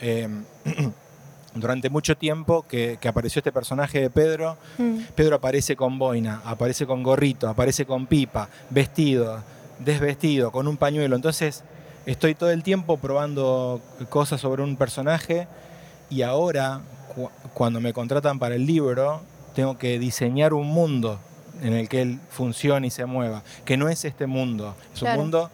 [1.54, 6.40] Durante mucho tiempo que, que apareció este personaje de Pedro, Mm, Pedro aparece con boina,
[6.44, 9.40] aparece con gorrito, aparece con pipa, vestido,
[9.78, 11.14] desvestido, con un pañuelo.
[11.14, 11.62] Entonces
[12.06, 15.46] estoy todo el tiempo probando cosas sobre un personaje
[16.10, 16.80] y ahora
[17.14, 19.20] cu- cuando me contratan para el libro
[19.54, 21.20] tengo que diseñar un mundo
[21.62, 25.20] en el que él funcione y se mueva, que no es este mundo, es Claro.
[25.20, 25.50] un mundo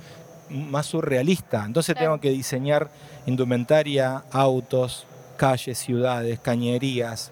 [0.49, 1.65] más surrealista.
[1.67, 2.13] Entonces Claro.
[2.13, 2.91] tengo que diseñar
[3.27, 5.07] indumentaria, autos,
[5.41, 7.31] calles, ciudades, cañerías,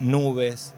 [0.00, 0.74] nubes,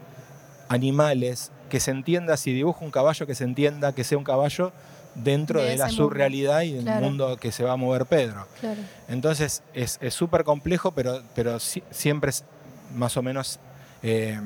[0.67, 4.71] animales, que se entienda, si dibujo un caballo, que se entienda que sea un caballo
[5.15, 7.01] dentro De de, la surrealidad y del Claro.
[7.07, 8.45] mundo que se va a mover Pedro.
[8.59, 8.79] claro.
[9.07, 12.45] Entonces es súper complejo, pero, pero siempre es
[12.95, 13.59] más o menos
[14.03, 14.39] eh,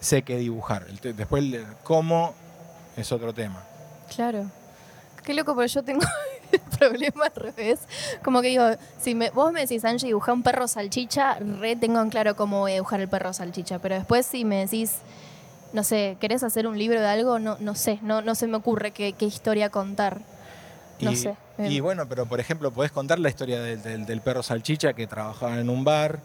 [0.00, 0.86] sé qué dibujar.
[1.00, 2.34] Después el cómo
[2.98, 3.64] es otro tema.
[4.14, 4.44] Claro.
[5.24, 6.00] Qué loco, porque yo tengo
[6.52, 7.80] el problema al revés.
[8.22, 8.64] Como que digo,
[9.00, 12.60] si me, vos me decís, Angie, dibujar un perro salchicha, re tengo en claro cómo
[12.60, 13.78] voy a dibujar el perro salchicha.
[13.78, 14.96] Pero después si me decís,
[15.72, 17.38] no sé, ¿querés hacer un libro de algo?
[17.38, 20.20] No, no sé, no, no se me ocurre qué, qué historia contar.
[21.00, 21.34] No y, sé.
[21.58, 25.06] Y bueno, pero por ejemplo, podés contar la historia del, del- del perro salchicha que
[25.06, 26.18] trabajaba en un bar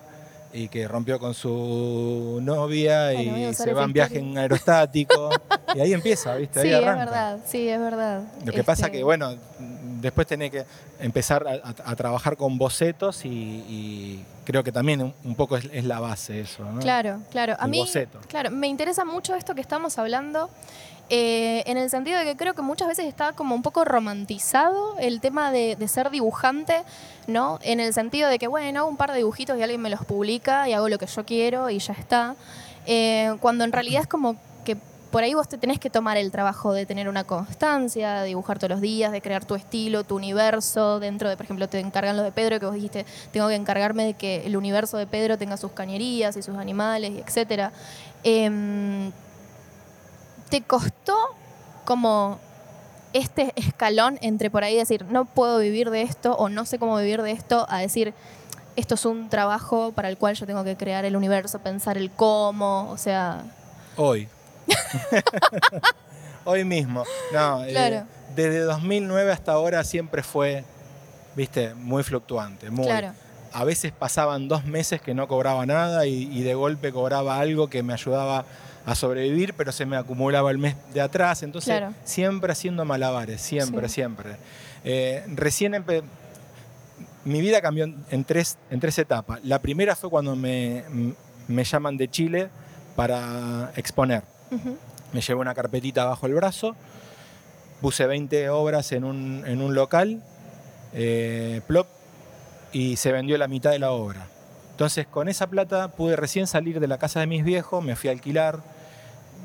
[0.53, 5.39] y que rompió con su novia Bueno, y se va en viaje en aerostático.
[5.75, 6.59] y ahí empieza, ¿viste?
[6.61, 7.05] Ahí Sí, es arranca.
[7.05, 8.21] verdad, sí, es verdad.
[8.45, 9.35] Lo que pasa Este, que, bueno,
[10.01, 10.65] después tenés que
[10.99, 15.85] empezar a, trabajar con bocetos y, y creo que también un, un poco es, es
[15.85, 16.79] la base eso, ¿no?
[16.79, 17.55] Claro, claro.
[17.59, 18.19] A mí, boceto.
[18.27, 20.49] claro, me interesa mucho esto que estamos hablando,
[21.09, 24.97] eh, en el sentido de que creo que muchas veces está como un poco romantizado
[24.99, 26.83] el tema de, de ser dibujante,
[27.27, 27.59] ¿no?
[27.61, 30.03] En el sentido de que, bueno, hago un par de dibujitos y alguien me los
[30.05, 32.35] publica y hago lo que yo quiero y ya está.
[32.89, 34.37] Eh, cuando en realidad es como
[35.17, 38.59] por ahí vos te tenés que tomar el trabajo de tener una constancia, de dibujar
[38.59, 40.99] todos los días, de crear tu estilo, tu universo.
[40.99, 44.05] Dentro de, por ejemplo, te encargan los de Pedro, que vos dijiste, tengo que encargarme
[44.05, 47.71] de que el universo de Pedro tenga sus cañerías y sus animales, y etcétera.
[48.23, 49.11] Em,
[50.51, 51.17] ¿Te costó
[51.83, 52.37] como
[53.13, 56.95] este escalón entre por ahí decir, no puedo vivir de esto o no sé cómo
[56.95, 58.13] vivir de esto, a decir,
[58.75, 62.11] esto es un trabajo para el cual yo tengo que crear el universo, pensar el
[62.11, 63.45] cómo, o sea,
[63.99, 64.29] Hoy.
[66.45, 67.03] Hoy mismo.
[67.33, 68.05] No, eh, Claro.
[68.35, 70.63] desde 2009 hasta ahora siempre fue,
[71.35, 72.69] viste, muy fluctuante.
[72.69, 73.13] Muy, claro,
[73.53, 77.69] A veces pasaban dos meses que no cobraba nada y, y de golpe cobraba algo
[77.69, 78.45] que me ayudaba
[78.85, 81.43] a sobrevivir, pero se me acumulaba el mes de atrás.
[81.43, 81.93] Entonces, Claro.
[82.05, 83.95] siempre haciendo malabares, siempre, Sí.
[83.95, 84.37] siempre.
[84.85, 85.83] Eh, recién
[87.25, 89.39] mi vida cambió en- en tres, en tres etapas.
[89.43, 90.83] La primera fue cuando me,
[91.49, 92.49] me llaman de Chile
[92.95, 94.23] para exponer.
[95.13, 96.75] Me llevé una carpetita bajo el brazo,
[97.81, 100.21] puse 20 obras en un, en un local,
[100.93, 101.87] eh, plop,
[102.71, 104.27] y se vendió la mitad de la obra.
[104.71, 108.09] Entonces con esa plata pude recién salir de la casa de mis viejos, me fui
[108.09, 108.59] a alquilar,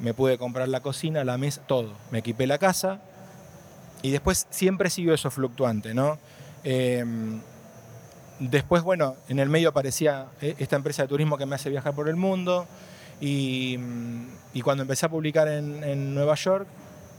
[0.02, 1.92] me pude comprar la cocina, la mesa, todo.
[2.10, 3.00] Me equipé la casa
[4.02, 6.18] y después siempre siguió eso fluctuante, ¿no?
[6.64, 7.04] Eh,
[8.40, 11.94] después, bueno, en el medio aparecía eh, esta empresa de turismo que me hace viajar
[11.94, 12.66] por el mundo
[13.22, 16.66] y, mm, y cuando empecé a publicar en, en Nueva York,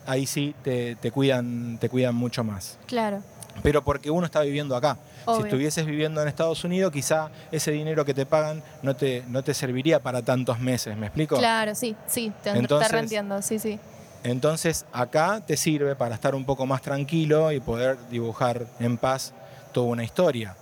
[0.06, 2.78] ahí sí te, te cuidan, te cuidan mucho más.
[2.86, 3.24] claro,
[3.64, 4.98] Pero porque uno está viviendo acá.
[5.26, 9.42] Si estuvieses viviendo en Estados Unidos, quizá ese dinero que te pagan no te, no
[9.44, 11.38] te serviría para tantos meses, ¿me explico?
[11.38, 13.80] claro, sí, sí, te, Entonces- te reentiendo, sí, sí,
[14.26, 19.34] Entonces acá te sirve para estar un poco más tranquilo y poder dibujar en paz
[19.72, 20.56] toda una historia.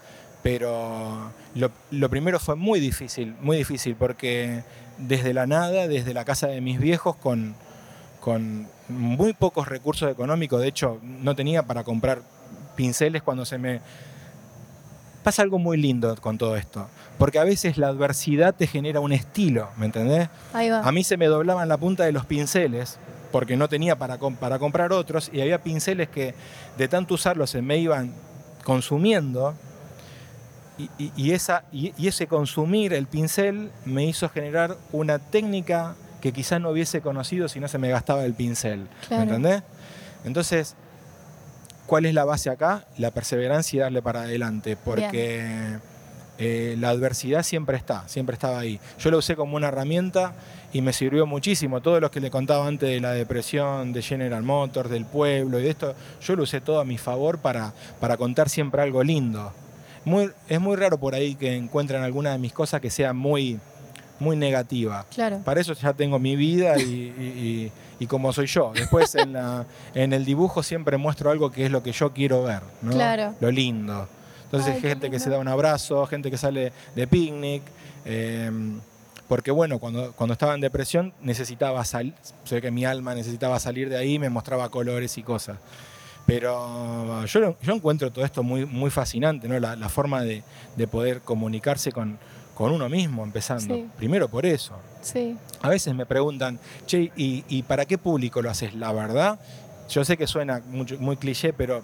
[0.43, 4.63] Pero lo, lo primero fue muy difícil, muy difícil, porque
[4.97, 7.55] desde la nada, desde la casa de mis viejos, con,
[8.19, 12.21] con muy pocos recursos económicos, de hecho no tenía para comprar
[12.75, 13.81] pinceles cuando se me...
[15.23, 16.87] Pasa algo muy lindo con todo esto,
[17.19, 20.29] porque a veces la adversidad te genera un estilo, ¿me entendés?
[20.51, 20.79] ahí va.
[20.79, 22.97] A mí se me doblaban la punta de los pinceles
[23.31, 26.33] porque no tenía para, com- para comprar otros y había pinceles que
[26.77, 28.11] de tanto usarlos se me iban
[28.63, 29.53] consumiendo
[30.97, 36.31] y, y- y esa, y, ese consumir el pincel me hizo generar una técnica que
[36.31, 38.87] quizás no hubiese conocido si no se me gastaba el pincel.
[39.07, 39.25] Claro.
[39.25, 39.63] ¿Me entendés?
[40.23, 40.75] Entonces,
[41.87, 42.85] ¿cuál es la base acá?
[42.97, 45.77] La perseverancia y darle para adelante, porque
[46.37, 48.79] eh, la adversidad siempre está, siempre estaba ahí.
[48.99, 50.33] Yo la usé como una herramienta
[50.73, 51.81] y me sirvió muchísimo.
[51.81, 55.63] Todo lo que le contaba antes de la depresión, de General Motors, del pueblo y
[55.63, 59.51] de esto, yo lo usé todo a mi favor para, para contar siempre algo lindo.
[60.05, 63.59] Muy, es muy raro por ahí que encuentren alguna de mis cosas que sea muy,
[64.19, 65.05] muy negativa.
[65.13, 68.71] Claro, Para eso ya tengo mi vida y, y- y- y como soy yo.
[68.73, 72.43] Después en, la- en el dibujo siempre muestro algo que es lo que yo quiero
[72.43, 72.91] ver, ¿no?
[72.91, 73.35] Claro.
[73.39, 74.07] Lo lindo.
[74.45, 77.61] Entonces Ay, gente que se da un abrazo, gente que sale de picnic.
[78.05, 78.51] eh,
[79.27, 83.87] porque bueno, cuando, cuando estaba en depresión necesitaba salir, sé que mi alma necesitaba salir
[83.87, 85.57] de ahí, me mostraba colores y cosas.
[86.31, 89.59] Pero yo, lo- yo encuentro todo esto muy, muy fascinante, ¿no?
[89.59, 90.43] La, la forma de,
[90.77, 92.17] de poder comunicarse con,
[92.55, 93.75] con uno mismo, empezando.
[93.75, 93.87] Sí.
[93.97, 94.73] Primero por eso.
[95.01, 98.73] sí, A veces me preguntan, che, ¿y, y para qué público lo haces?
[98.75, 99.39] La verdad,
[99.89, 101.81] yo sé que suena mucho- muy cliché, pero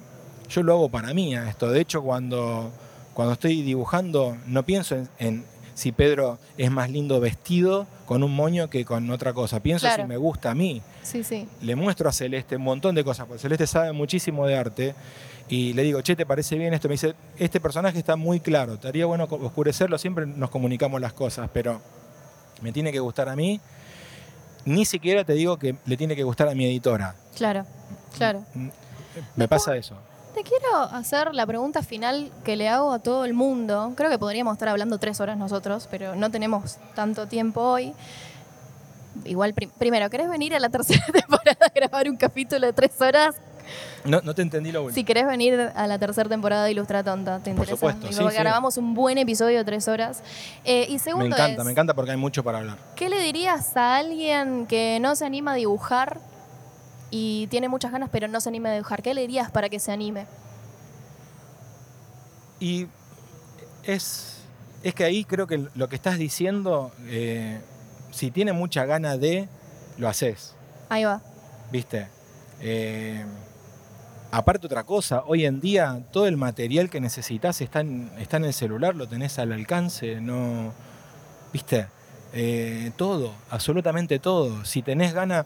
[0.50, 1.70] yo lo hago para mí a esto.
[1.70, 2.72] De hecho, cuando,
[3.14, 5.46] cuando estoy dibujando, no pienso en, en
[5.78, 9.60] si Pedro es más lindo vestido con un moño que con otra cosa.
[9.60, 10.04] Pienso Claro.
[10.04, 10.82] si me gusta a mí.
[11.04, 14.58] sí, sí, Le muestro a Celeste un montón de cosas, porque Celeste sabe muchísimo de
[14.58, 14.96] arte.
[15.50, 16.88] Y le digo, che, ¿te parece bien esto?
[16.88, 21.48] Me dice, este personaje está muy claro, estaría bueno oscurecerlo, siempre nos comunicamos las cosas,
[21.54, 21.80] pero
[22.62, 23.62] me tiene que gustar a mí.
[24.66, 27.14] Ni siquiera te digo que le tiene que gustar a mi editora.
[27.36, 27.66] claro,
[28.18, 28.44] Claro.
[28.56, 28.70] Mm,
[29.36, 29.96] Me pasa eso.
[30.38, 33.94] Te quiero hacer la pregunta final que le hago a todo el mundo.
[33.96, 37.92] Creo que podríamos estar hablando tres horas nosotros, pero no tenemos tanto tiempo hoy.
[39.26, 43.02] Igual, prim- primero, ¿querés venir a la tercera temporada a grabar un capítulo de tres
[43.02, 43.36] horas?
[44.06, 44.94] No, no te entendí lo último.
[44.94, 47.76] Si querés venir a la tercera temporada de Ilustra Tonta, ¿te Por interesa?
[47.76, 48.36] supuesto, Y sí, sí.
[48.38, 50.22] grabamos un buen episodio de tres horas.
[50.64, 52.78] Eh, y me segundo encanta, es, me encanta porque hay mucho para hablar.
[52.96, 56.20] ¿qué le dirías a alguien que no se anima a dibujar
[57.10, 59.02] y tiene muchas ganas pero no se anima a dibujar?
[59.02, 60.26] ¿Qué le dirías para que se anime?
[62.60, 62.88] Y
[63.84, 64.38] es,
[64.84, 67.62] es que ahí creo que lo que estás diciendo, eh,
[68.12, 69.48] si tiene mucha gana de,
[69.98, 70.56] lo haces,
[70.90, 71.22] Ahí va.
[71.72, 72.08] ¿viste?
[72.62, 73.24] Eh,
[74.32, 78.46] aparte otra cosa, hoy en día todo el material que necesitas está en, está en
[78.46, 80.74] el celular, lo tenés al alcance, no,
[81.54, 81.88] ¿viste?
[82.34, 84.66] Eh, todo, absolutamente todo.
[84.66, 85.46] Si tenés gana,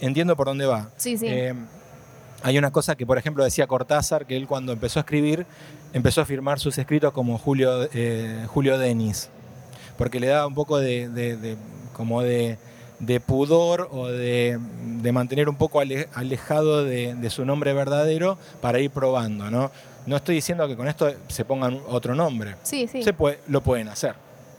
[0.00, 0.90] entiendo por dónde va.
[0.96, 1.26] Sí, sí.
[1.28, 1.54] Eh,
[2.42, 5.46] hay una cosa que, por ejemplo, decía Cortázar, que él cuando empezó a escribir,
[5.92, 9.28] empezó a firmar sus escritos como Julio, eh, Julio Denis,
[9.98, 11.56] porque le daba un poco de, de- de-
[11.92, 12.56] como de,
[12.98, 14.58] de pudor o de,
[15.12, 19.70] mantener un poco ale- alejado de, de su nombre verdadero para ir probando, ¿no?
[20.06, 22.54] No estoy diciendo que con esto se pongan otro nombre.
[22.62, 23.02] sí, sí.
[23.02, 24.14] Se puede, lo pueden hacer,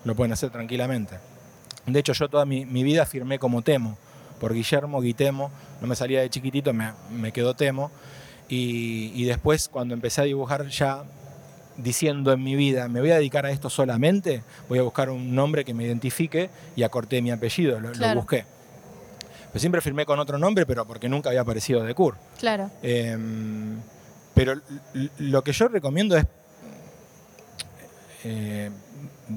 [0.06, 1.16] lo pueden hacer tranquilamente.
[1.88, 3.98] De hecho, yo toda mi, mi vida firmé como Temo,
[4.42, 5.52] por Guillermo Guitemo,
[5.82, 7.92] no me salía de chiquitito, me, me quedó Temo.
[8.50, 11.04] Y, y después, cuando empecé a dibujar ya
[11.78, 15.36] diciendo en mi vida, me voy a dedicar a esto solamente, voy a buscar un
[15.36, 18.46] nombre que me identifique y acorté mi apellido, lo, busqué.
[19.50, 22.16] Pero siempre firmé con otro nombre, pero porque nunca había aparecido de Cur.
[22.40, 22.72] Claro.
[22.82, 23.78] Em,
[24.34, 24.56] pero
[25.20, 26.26] lo que yo recomiendo es,
[28.24, 28.72] eh,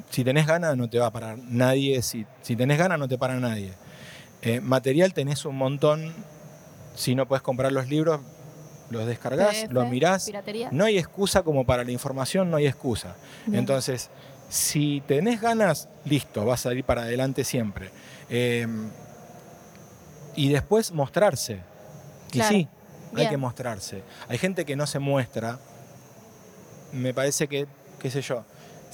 [0.08, 3.18] si tenés ganas no te va a parar nadie, si, si tenés ganas no te
[3.18, 3.72] para nadie.
[4.44, 6.12] Eh, material tenés un montón,
[6.94, 8.20] si no puedes comprar los libros,
[8.90, 10.26] los descargás, PDF, los mirás.
[10.26, 10.68] Piratería.
[10.70, 13.16] No hay excusa como para la información, no hay excusa.
[13.46, 13.60] Bien.
[13.60, 14.10] Entonces,
[14.48, 17.90] si tenés ganas, listo, vas a ir para adelante siempre.
[18.28, 18.66] Eh,
[20.36, 21.60] y después mostrarse.
[22.28, 22.54] Y Claro.
[22.54, 22.68] sí,
[23.16, 24.02] hay que mostrarse.
[24.28, 25.58] Hay gente que no se muestra.
[26.92, 27.66] Me parece que,
[27.98, 28.44] qué sé yo,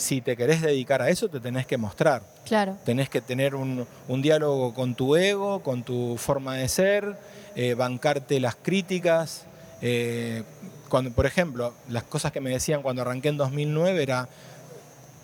[0.01, 2.23] si te querés dedicar a eso, te tenés que mostrar.
[2.47, 2.77] Claro.
[2.85, 7.17] Tenés que tener un, un diálogo con tu ego, con tu forma de ser,
[7.55, 9.45] eh, bancarte las críticas.
[9.83, 10.43] eh,
[10.89, 14.29] cuando, por ejemplo, las cosas que me decían cuando arranqué en 2009 era,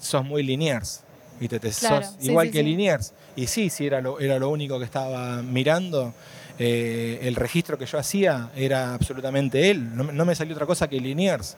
[0.01, 1.01] sos muy Liniers.
[1.41, 1.59] ¿viste?
[1.59, 2.65] Te, Claro, sos sí, igual sí, que sí.
[2.65, 3.13] Liniers.
[3.35, 6.15] Y sí, sí, era lo, era lo único que estaba mirando.
[6.59, 9.95] Eh, el registro que yo hacía era absolutamente él.
[9.97, 11.57] No, me- no me salió otra cosa que Liniers.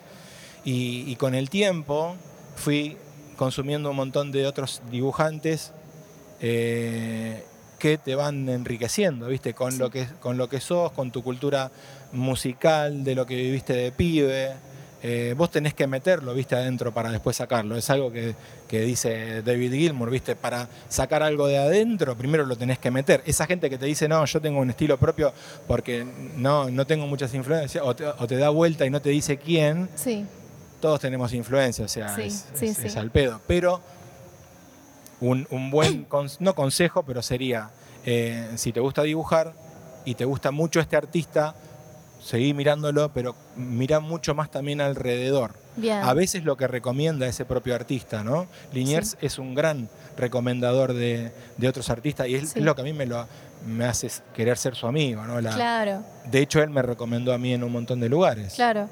[0.65, 2.17] Y, y con el tiempo
[2.57, 2.97] fui
[3.39, 5.73] consumiendo un montón de otros dibujantes
[6.41, 7.43] eh,
[7.79, 9.55] que te van enriqueciendo, ¿viste?
[9.55, 9.79] Con, Sí.
[9.79, 11.71] lo que, con lo que sos, con tu cultura
[12.13, 14.53] musical, de lo que viviste de pibe.
[15.01, 16.57] Eh, vos tenés que meterlo, ¿viste?
[16.57, 17.77] Adentro para después sacarlo.
[17.77, 18.35] Es algo que,
[18.67, 20.35] que dice David Gilmour, ¿viste?
[20.35, 23.23] Para sacar algo de adentro, primero lo tenés que meter.
[23.25, 25.33] Esa gente que te dice, no, yo tengo un estilo propio
[25.69, 26.05] porque
[26.37, 29.37] no, no tengo muchas influencias, o te, o te da vuelta y no te dice
[29.37, 30.27] quién, Sí.
[30.81, 32.87] Todos tenemos influencia, o sea, Sí, es, sí, es- sí.
[32.87, 33.41] es al pedo.
[33.47, 33.81] Pero
[35.21, 37.71] un, un buen, cons- no consejo, pero sería,
[38.05, 39.53] eh, si te gusta dibujar
[40.05, 41.55] y te gusta mucho este artista,
[42.23, 45.55] seguí mirándolo, pero mira mucho más también alrededor.
[45.77, 45.99] Bien.
[46.03, 48.49] A veces lo que recomienda ese propio artista, ¿no?
[48.73, 52.93] Liniers es un gran recomendador de, de otros artistas y es, lo que a mí
[52.93, 53.27] me, lo,
[53.65, 55.41] me hace querer ser su amigo, ¿no?
[55.41, 58.89] La- Claro, De hecho, él me recomendó a mí en un montón de lugares claro,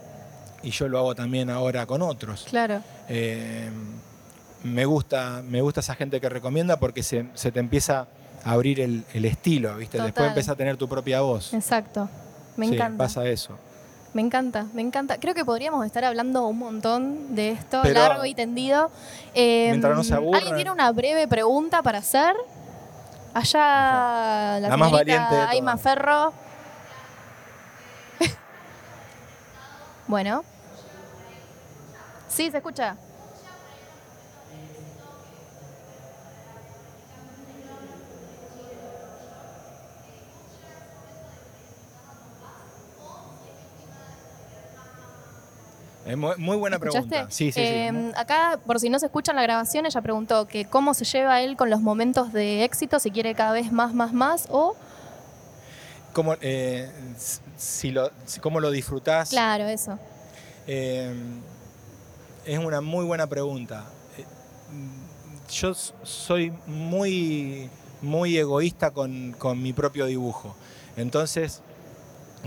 [0.67, 2.45] y yo lo hago también ahora con otros.
[2.51, 2.81] claro.
[3.09, 3.71] Eh,
[4.65, 8.09] me, gusta, me gusta esa gente que recomienda porque se, se te empieza
[8.45, 9.99] a abrir el, el estilo, ¿viste?
[9.99, 10.07] Total.
[10.09, 11.55] Después empieza a tener tu propia voz.
[11.55, 12.09] Exacto.
[12.57, 12.99] Me Sí, encanta.
[13.05, 13.57] pasa eso.
[14.13, 15.19] Me encanta, me encanta.
[15.19, 18.91] Creo que podríamos estar hablando un montón de esto, Pero- largo y tendido.
[19.35, 20.15] Eh, Mientras no se.
[20.15, 22.35] ¿Alguien tiene una breve pregunta para hacer?
[23.35, 25.77] Allá la, La más valiente de Aima.
[25.77, 26.33] Ferro.
[30.09, 30.45] bueno.
[32.37, 32.99] Sí, se escucha.
[46.05, 47.09] Es muy, muy buena ¿Escuchaste?
[47.09, 47.31] pregunta.
[47.31, 48.13] Sí, sí, Eh, sí.
[48.17, 51.41] Acá, por si no se escucha en la grabación, ella preguntó que cómo se lleva
[51.41, 54.77] él con los momentos de éxito, si quiere cada vez más, más, más, o...
[56.13, 56.91] ¿Cómo, eh,
[57.57, 58.11] si lo,
[58.43, 59.31] ¿Cómo lo disfrutás?
[59.31, 59.99] Claro, eso.
[60.67, 61.13] Eh,
[62.47, 63.85] es una muy buena pregunta.
[64.17, 64.25] Eh,
[65.53, 67.69] Yo soy muy,
[68.01, 70.55] muy egoísta con, con mi propio dibujo.
[70.97, 71.63] Entonces,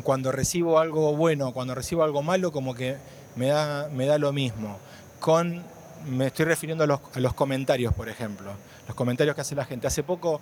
[0.04, 2.98] cuando recibo algo bueno, cuando recibo algo malo, como que
[3.36, 4.78] me da, me da lo mismo.
[5.20, 5.64] Con,
[6.08, 8.52] me estoy refiriendo a los, a los comentarios, por ejemplo.
[8.88, 9.86] Los comentarios que hace la gente.
[9.86, 10.40] Hace poco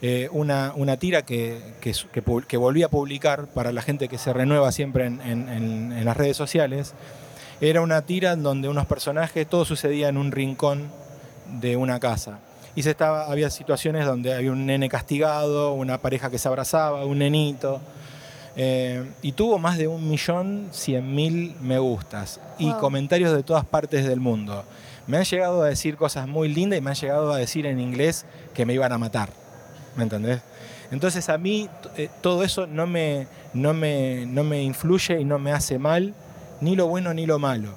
[0.00, 4.18] eh, una, una, tira que, que, que, que, volví a publicar para la gente que
[4.18, 5.48] se renueva siempre en, en,
[5.92, 6.94] en, las redes sociales.
[7.60, 10.88] Era una tira en donde unos personajes, todo sucedía en un rincón
[11.60, 12.38] de una casa.
[12.74, 17.04] Y se estaba, había situaciones donde había un nene castigado, una pareja que se abrazaba,
[17.04, 17.80] un nenito.
[18.56, 23.64] Eh, y tuvo más de un millón cien mil me gustas y comentarios de todas
[23.64, 24.64] partes del mundo.
[25.06, 27.80] Me han llegado a decir cosas muy lindas y me han llegado a decir en
[27.80, 29.30] inglés que me iban a matar.
[29.96, 30.40] ¿Me entendés?
[30.90, 35.38] Entonces a mí eh, todo eso no me, no, me, no me influye y no
[35.38, 36.14] me hace mal,
[36.60, 37.74] ni lo bueno ni lo malo.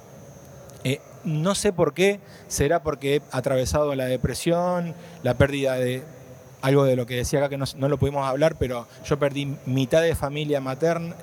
[0.84, 6.03] Eh, no sé por qué, será porque he atravesado la depresión, la pérdida de
[6.61, 10.01] algo de lo que decía acá que no, lo pudimos hablar, pero yo perdí mitad
[10.01, 11.13] de familia materna,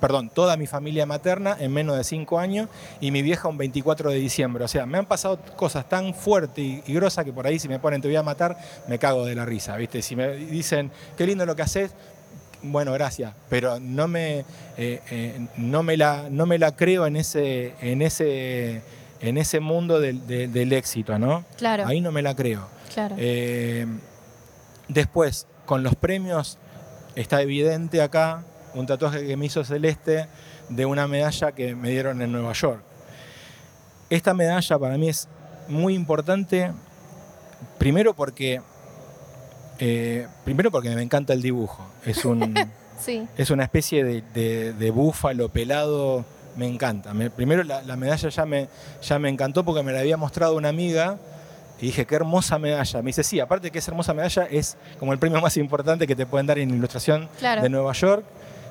[0.00, 2.68] perdón, toda mi familia materna en menos de cinco años
[3.00, 4.64] y mi vieja un 24 de diciembre.
[4.64, 7.68] O sea, me han pasado cosas tan fuertes y, y grosas que por ahí si
[7.68, 10.02] me ponen te voy a matar, me cago de la risa, ¿viste?
[10.02, 11.92] Si me dicen, qué lindo lo que haces,
[12.62, 14.40] bueno, gracias, pero no me,
[14.76, 18.82] eh, eh, no me, la, no me la creo en ese, en ese,
[19.20, 21.44] en ese mundo del, de- del éxito, ¿no?
[21.56, 22.66] Claro, Ahí no me la creo.
[22.92, 23.14] claro.
[23.18, 23.86] Eh,
[24.88, 26.58] después, con los premios,
[27.14, 28.42] está evidente acá
[28.74, 30.26] un tatuaje que me hizo Celeste
[30.68, 32.82] de una medalla que me dieron en Nueva York.
[34.10, 35.28] Esta medalla para mí es
[35.68, 36.70] muy importante,
[37.78, 38.60] primero porque,
[39.78, 41.86] eh, primero porque me encanta el dibujo.
[42.04, 42.54] Es, un,
[43.00, 46.24] sí, es una especie de, de- de búfalo pelado,
[46.56, 47.12] me encanta.
[47.14, 48.68] Me- primero la, la medalla ya me,
[49.02, 51.18] ya me encantó porque me la había mostrado una amiga
[51.80, 53.02] y dije, qué hermosa medalla.
[53.02, 56.16] Me dice, sí, aparte que es hermosa medalla, es como el premio más importante que
[56.16, 57.60] te pueden dar en ilustración Claro.
[57.62, 58.24] de Nueva York,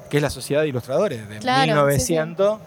[0.09, 2.59] que es la Sociedad de Ilustradores de Claro, 1900,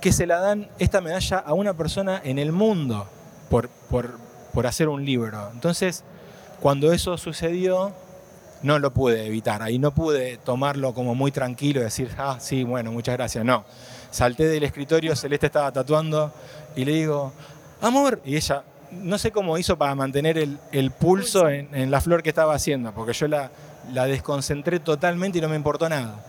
[0.00, 3.06] que se la dan esta medalla a una persona en el mundo
[3.48, 4.18] por, por,
[4.52, 5.50] por hacer un libro.
[5.52, 6.02] Entonces,
[6.62, 7.92] cuando eso sucedió,
[8.62, 9.60] no lo pude evitar.
[9.62, 13.44] Ahí no pude tomarlo como muy tranquilo y decir, ah, sí, bueno, muchas gracias.
[13.44, 13.64] No.
[14.12, 16.32] Salté del escritorio, Celeste estaba tatuando
[16.76, 17.32] y le digo,
[17.80, 18.20] amor.
[18.24, 22.22] Y ella, no sé cómo hizo para mantener el, el pulso en, en la flor
[22.22, 23.50] que estaba haciendo, porque yo la,
[23.92, 26.24] la desconcentré totalmente y no me importó nada.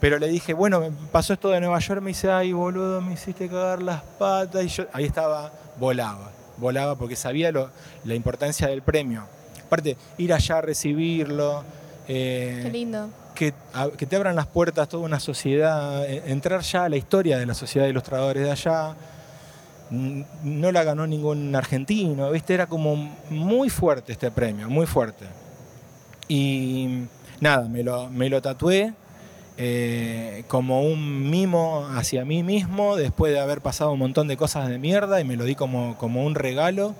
[0.00, 3.14] Pero le dije, bueno, me pasó esto de Nueva York, me dice, ay, boludo, me
[3.14, 4.62] hiciste cagar las patas.
[4.64, 5.50] Y yo ahí estaba,
[5.80, 7.70] volaba, volaba porque sabía lo-
[8.04, 9.24] la importancia del premio.
[9.74, 11.64] Aparte, ir allá a recibirlo,
[12.06, 13.08] eh, qué lindo.
[13.34, 16.96] que, a- que te abran las puertas toda una sociedad, eh, entrar ya a la
[16.96, 18.94] historia de la sociedad de ilustradores de allá.
[19.90, 22.54] No la ganó ningún argentino, ¿viste?
[22.54, 22.94] Era como
[23.30, 25.24] muy fuerte este premio, muy fuerte.
[26.28, 27.00] Y
[27.40, 28.92] nada, me lo, me lo tatué
[29.58, 34.68] eh, como un mimo hacia mí mismo después de haber pasado un montón de cosas
[34.68, 36.94] de mierda y me lo di como, como un regalo.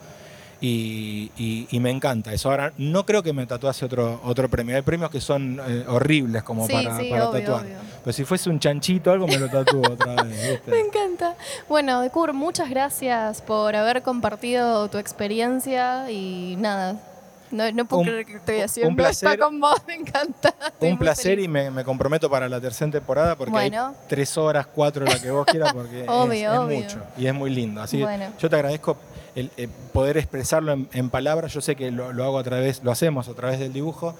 [0.66, 2.50] Y, y- y me encanta eso.
[2.50, 4.74] Ahora, no creo que me tatuase otro, otro premio.
[4.76, 7.62] Hay premios que son eh, horribles como Sí, para, sí, para obvio, tatuar.
[7.66, 7.76] obvio.
[8.02, 10.50] Pero si fuese un chanchito algo, me lo tatúo otra vez.
[10.52, 10.70] ¿viste?
[10.70, 11.34] Me encanta.
[11.68, 16.96] Bueno, Decur, muchas gracias por haber compartido tu experiencia y nada.
[17.50, 19.38] No, no puedo Un- creer que estoy un haciendo placer.
[19.38, 20.54] con vos, me encanta.
[20.80, 23.88] Un placer y me, me comprometo para la tercera temporada porque Bueno.
[23.88, 27.34] hay tres horas, cuatro, la que vos quieras, porque es- Obvio, es, mucho y es
[27.34, 27.82] muy lindo.
[27.82, 28.96] Así que yo te agradezco
[29.34, 31.52] el, eh, poder expresarlo en, en palabras.
[31.52, 34.14] Yo sé que lo, lo hago a través, lo hacemos a través del dibujo,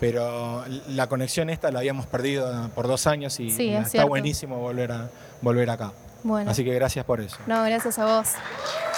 [0.00, 4.08] pero la conexión esta la habíamos perdido por dos años y Sí, es está cierto.
[4.08, 5.08] buenísimo volver a
[5.40, 5.92] volver acá.
[6.24, 6.50] Bueno.
[6.50, 7.36] Así que gracias por eso.
[7.46, 8.28] No, gracias a vos.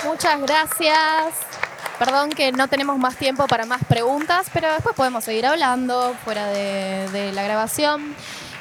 [0.04, 1.34] Muchas gracias.
[1.98, 6.46] Perdón que no tenemos más tiempo para más preguntas, pero después podemos seguir hablando fuera
[6.48, 8.14] de, de la grabación.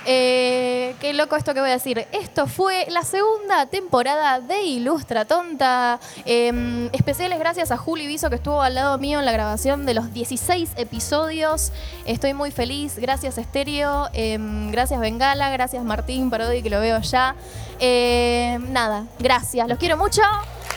[0.05, 2.05] Eh, qué loco esto que voy a decir.
[2.11, 5.99] Esto fue la segunda temporada de Ilustra Tonta.
[6.25, 9.93] Eh, especiales gracias a Juli Viso que estuvo al lado mío en la grabación de
[9.93, 11.71] los 16 episodios.
[12.05, 12.97] Estoy muy feliz.
[12.97, 14.09] Gracias Estéreo.
[14.13, 14.37] Eh,
[14.71, 15.49] gracias Bengala.
[15.49, 17.35] Gracias Martín Parodi que lo veo ya.
[17.79, 19.67] Eh, nada, gracias.
[19.67, 20.21] Los quiero mucho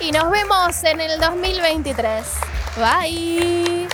[0.00, 2.24] y nos vemos en el 2023.
[2.76, 3.88] Bye.